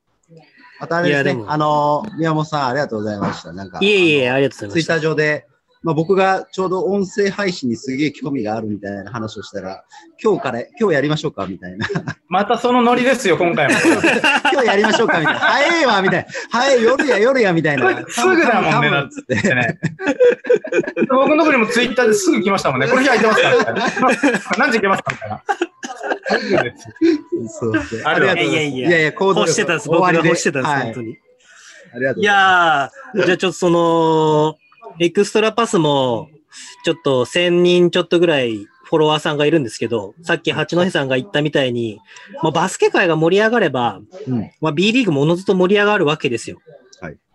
[0.80, 3.52] あとあれですねあの、宮本さんありがとうございました。
[3.52, 4.94] なんか、いえいえ、ありがとうございまツイッタ。
[4.94, 5.46] ー上で、
[5.84, 9.84] まあ、僕がちょうど音声配信にすげえ興味があるみたいな話をしたら、
[10.22, 11.86] 今日から、今日やりましょうかみたいな。
[12.26, 13.74] またそのノリですよ、今回も。
[14.50, 15.40] 今日やりましょうかみたいな。
[15.40, 16.26] 早いわみたいな。
[16.50, 18.02] 早い、夜や、夜やみたいな。
[18.08, 19.36] すぐだもんね、だっつって。
[21.10, 22.88] 僕のとこにもツイッターですぐ来ましたもんね。
[22.88, 23.82] この日空いてますかみたいな。
[24.56, 25.42] 何時行けますかみたいな。
[27.48, 28.02] そうそう。
[28.04, 28.46] ありがとうございます。
[28.46, 29.88] いやいやいやいや、行動してたんです。
[29.90, 31.18] 僕が欲してたんです、はい本当に。
[31.94, 32.34] ありがとうござい
[32.84, 33.14] ます。
[33.16, 34.56] いやー、じゃあちょっとその、
[35.00, 36.28] エクストラパスも、
[36.84, 42.00] ちょっと1000人ちょっとぐらいフォロワーさんがいるんですけど、さっき八戸さんが言ったみたいに、
[42.42, 46.58] まあ、バスケ界が盛り上がれば、うんまあ、B リーグもおのずと盛り上がるわけですよ。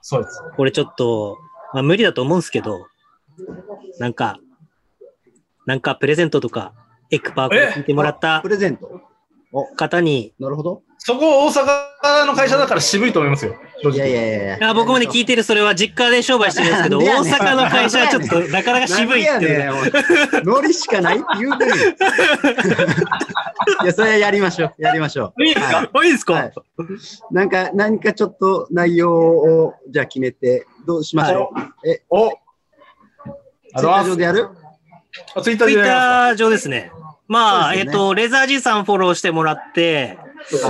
[0.02, 0.42] そうです。
[0.56, 1.38] これちょっと、
[1.74, 2.88] まあ、無理だと思うんですけど、
[4.00, 4.40] なんか、
[5.66, 6.74] なんかプレゼントとか、
[7.12, 9.02] エクパーから聞いてもらったプレゼント？
[9.52, 10.84] お、方に、なるほど。
[11.02, 13.56] そこ大阪の会社だから渋いと思いますよ。
[13.92, 14.70] いやいやいやいや。
[14.70, 19.70] あ僕もね、聞いてるそれは実家で商売してるんですけど、大阪の会社はちょっとなかなか渋いって
[20.44, 21.18] ノリしかない？
[21.18, 21.78] って言うてるよ。
[23.84, 24.74] いや、それはやりましょう。
[24.78, 25.78] やりましょいいですか？
[25.78, 26.54] はあいいですか、はい。
[26.54, 27.34] う。
[27.34, 31.52] なんか、何かちょっと内容を、じゃあ決めて、どうしましょ
[31.84, 31.90] う？
[31.90, 32.30] え、お。
[32.30, 34.50] ツイッター上でやる？
[35.36, 36.92] あツイッター上ですね。
[37.28, 40.18] まあ、えっと、レザー G さんフォローしてもらって、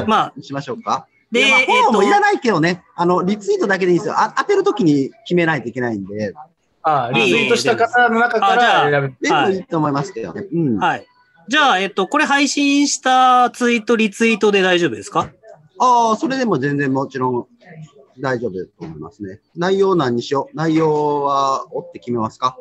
[0.08, 1.08] まあ、しましょうか。
[1.32, 4.16] で、フォローともいらないけどね、あの、リツイートだけでいいんですよ。
[4.18, 6.34] あ当てるときに決めないといけないんで、
[6.82, 10.48] あリツイートした方の中から選べでもいいと思いますけどね。
[10.52, 10.78] うん。
[10.80, 11.06] はい。
[11.48, 15.30] じゃあ、えっと、これ配信したツイート、リツイートで大丈夫ですか？
[15.78, 17.48] ああ、それでも全然もちろん
[18.20, 19.40] 大丈夫と思いますね。
[19.56, 20.56] 内容何にしよう？
[20.56, 22.58] 内容は追って決めますか？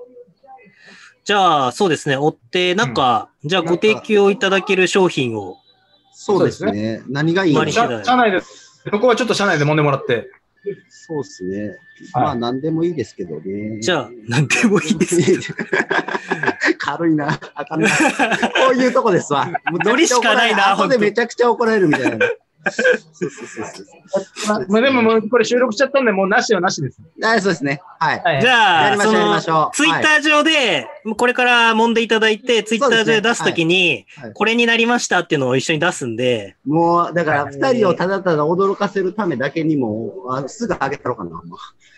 [1.25, 2.17] じゃあ、そうですね。
[2.17, 5.57] 追って、なんか、じゃあご提供いただける商品を。
[6.21, 7.01] そうですそうね。
[7.09, 10.29] 何がいいのマリシそう社社内で、そこはちょっと社内で揉んでもらって。
[11.23, 11.69] ですね。
[11.69, 11.77] はい
[12.13, 13.81] まあ何でもいいですけどね。
[13.81, 15.43] じゃあ、なんでもいいですけど。
[16.79, 17.39] 軽いな。
[17.55, 17.89] あかんな。
[17.89, 17.95] こ
[18.73, 19.49] ういうとこですわ。
[19.85, 22.27] ノリしかないな後でめちゃくちゃ怒られるみたいな。
[22.71, 24.59] そうそうそうそう。
[24.67, 27.01] ままあでももうこれ収録しちゃったんで、もうなしはなしです。
[27.23, 27.81] あそうですね。
[27.99, 28.23] はい。
[28.23, 28.41] はい。
[28.41, 29.77] じゃあ、やりましょ、そうのやりまし、ょう。
[29.77, 41.31] ツイッター上で、これから揉んでいただいて、ツイッター上で出すときにはいはい、これになりましたっていうのを一緒に出すんで、もう、だから、二人をただただ驚かせるためだけにも、あすぐあげたろうかな。
[41.31, 41.45] もう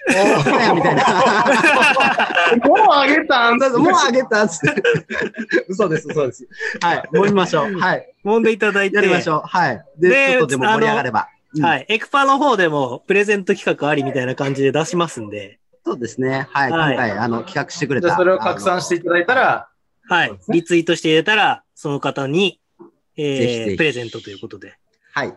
[0.75, 1.05] みたいな。
[2.65, 4.83] もうあげたんもうあげたっつって。
[5.69, 6.49] 嘘です、嘘です。
[6.81, 7.09] はい。
[7.13, 7.79] 盛りましょう。
[7.79, 8.13] はい。
[8.25, 9.43] 揉んでいただいて、やりましょう。
[9.47, 9.85] はい。
[9.99, 11.21] で、でちょっとでも盛り上がれば。
[11.21, 11.87] うんはい。
[11.89, 16.47] エクパの方でもプレゼント企画ありみたいな感じで出しますんで、そうですね。
[16.51, 16.71] はい。
[16.71, 18.07] はい今回、あの、企画してくれた。
[18.07, 19.69] じゃあそれを拡散していただいたら、
[20.09, 20.39] はい。
[20.49, 22.61] リツイートして入れたら、その方に、
[23.17, 24.75] えぜひぜひー、プレゼントということで。
[25.13, 25.37] はい。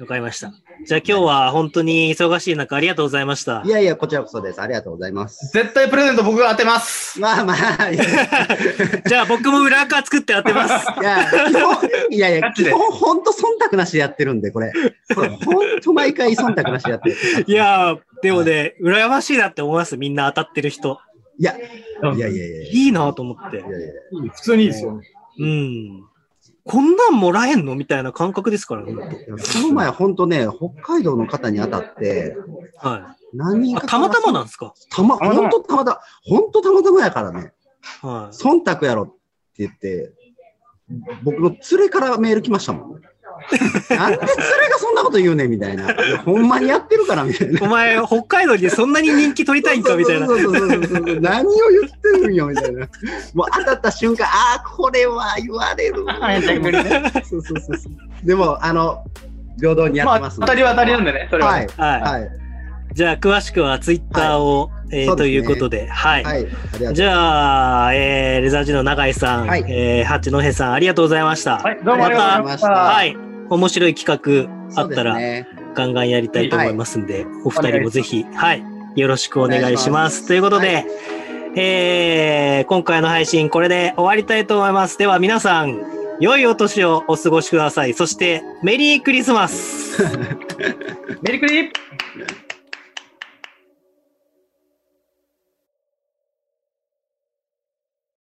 [0.00, 0.52] わかりました。
[0.84, 3.68] じゃあ今日は本当に忙しい中ありがとうございましたい。
[3.68, 4.60] やいや、こちらこそです。
[4.60, 5.50] ありがとうございます。
[5.52, 7.18] 絶対プレゼント僕が当てます。
[7.18, 10.86] まあまあ、いやいじゃあ僕も裏垢作って当てます。
[11.02, 11.76] や、基本
[12.10, 14.72] いやいやガ、チで基本、ほんと忖度なしでやってるんで、これ。
[15.14, 17.16] これ、ほんと毎回忖度なしでやってる。
[17.46, 19.96] いやー、でもね、羨ましいなって思います。
[19.96, 20.98] みんな当たってる人。
[21.38, 21.60] いや、い
[22.02, 22.70] やいやいやいや。
[22.70, 23.60] いいなと思ってい。
[23.60, 25.00] やいや普通にいいですよ。
[25.38, 26.04] うん。
[26.66, 27.76] こんなんもらえんの？
[27.76, 29.08] みたいな感覚ですから、本いやこ
[29.62, 32.36] の前、ほんとね、北海道の方に当たって、
[32.82, 32.88] 当。
[32.88, 33.00] はい。
[33.02, 34.74] あ、何人かたまたまなんですか？
[34.90, 37.52] たま、ほんとたまたま、ほんとたまたまやからね。
[38.02, 39.14] は忖度やろって
[39.58, 40.12] 言って、
[41.22, 43.00] 僕の連れからメール来ましたもん。
[43.96, 45.94] なんで連れがそんなこと言うねんみたいな。
[46.24, 47.52] ほんまにやってるからみたいい。
[47.52, 47.60] な。
[47.62, 50.34] お前、北海道にそんなに人気取りたいんかみたいなそ。
[50.34, 50.76] うそうそうそ
[51.12, 52.86] う何を言ってるんよみたいな。
[53.34, 56.04] もう当たった瞬間、ああ、これは言われる。
[57.24, 58.26] そうそうそうそう。
[58.26, 59.02] でも、あの、
[59.60, 61.66] 平等にやまあ、ってます当たりは当たりなんでね、それはね。
[61.76, 61.90] はい。
[61.90, 62.02] はい。
[62.22, 62.30] はい。
[62.92, 66.24] じゃあ、詳しくはツイッターを、えーねということで、はい。
[66.24, 66.46] はい。
[66.92, 71.58] じゃあ、えー、レザージの永井さん、はいえー、八戸さん、ありがとうございました。
[71.58, 72.68] はい、どうもありがとうございました。
[72.68, 73.16] またはい。
[73.48, 75.48] 面白い企画あったら、すね。
[75.74, 78.64] ガンガンやりたいと思いますんで、お二人もぜひ、はい、
[78.96, 80.04] よろしくお願いしま。
[80.04, 80.84] ますすということで、
[81.56, 84.98] えー、今回の配信、これで終わりたいと思います。
[84.98, 85.80] では皆さん、
[86.20, 87.94] 良いお年をお過ごしください。
[87.94, 90.02] そして、メリークリスマス
[91.22, 91.72] メリクリ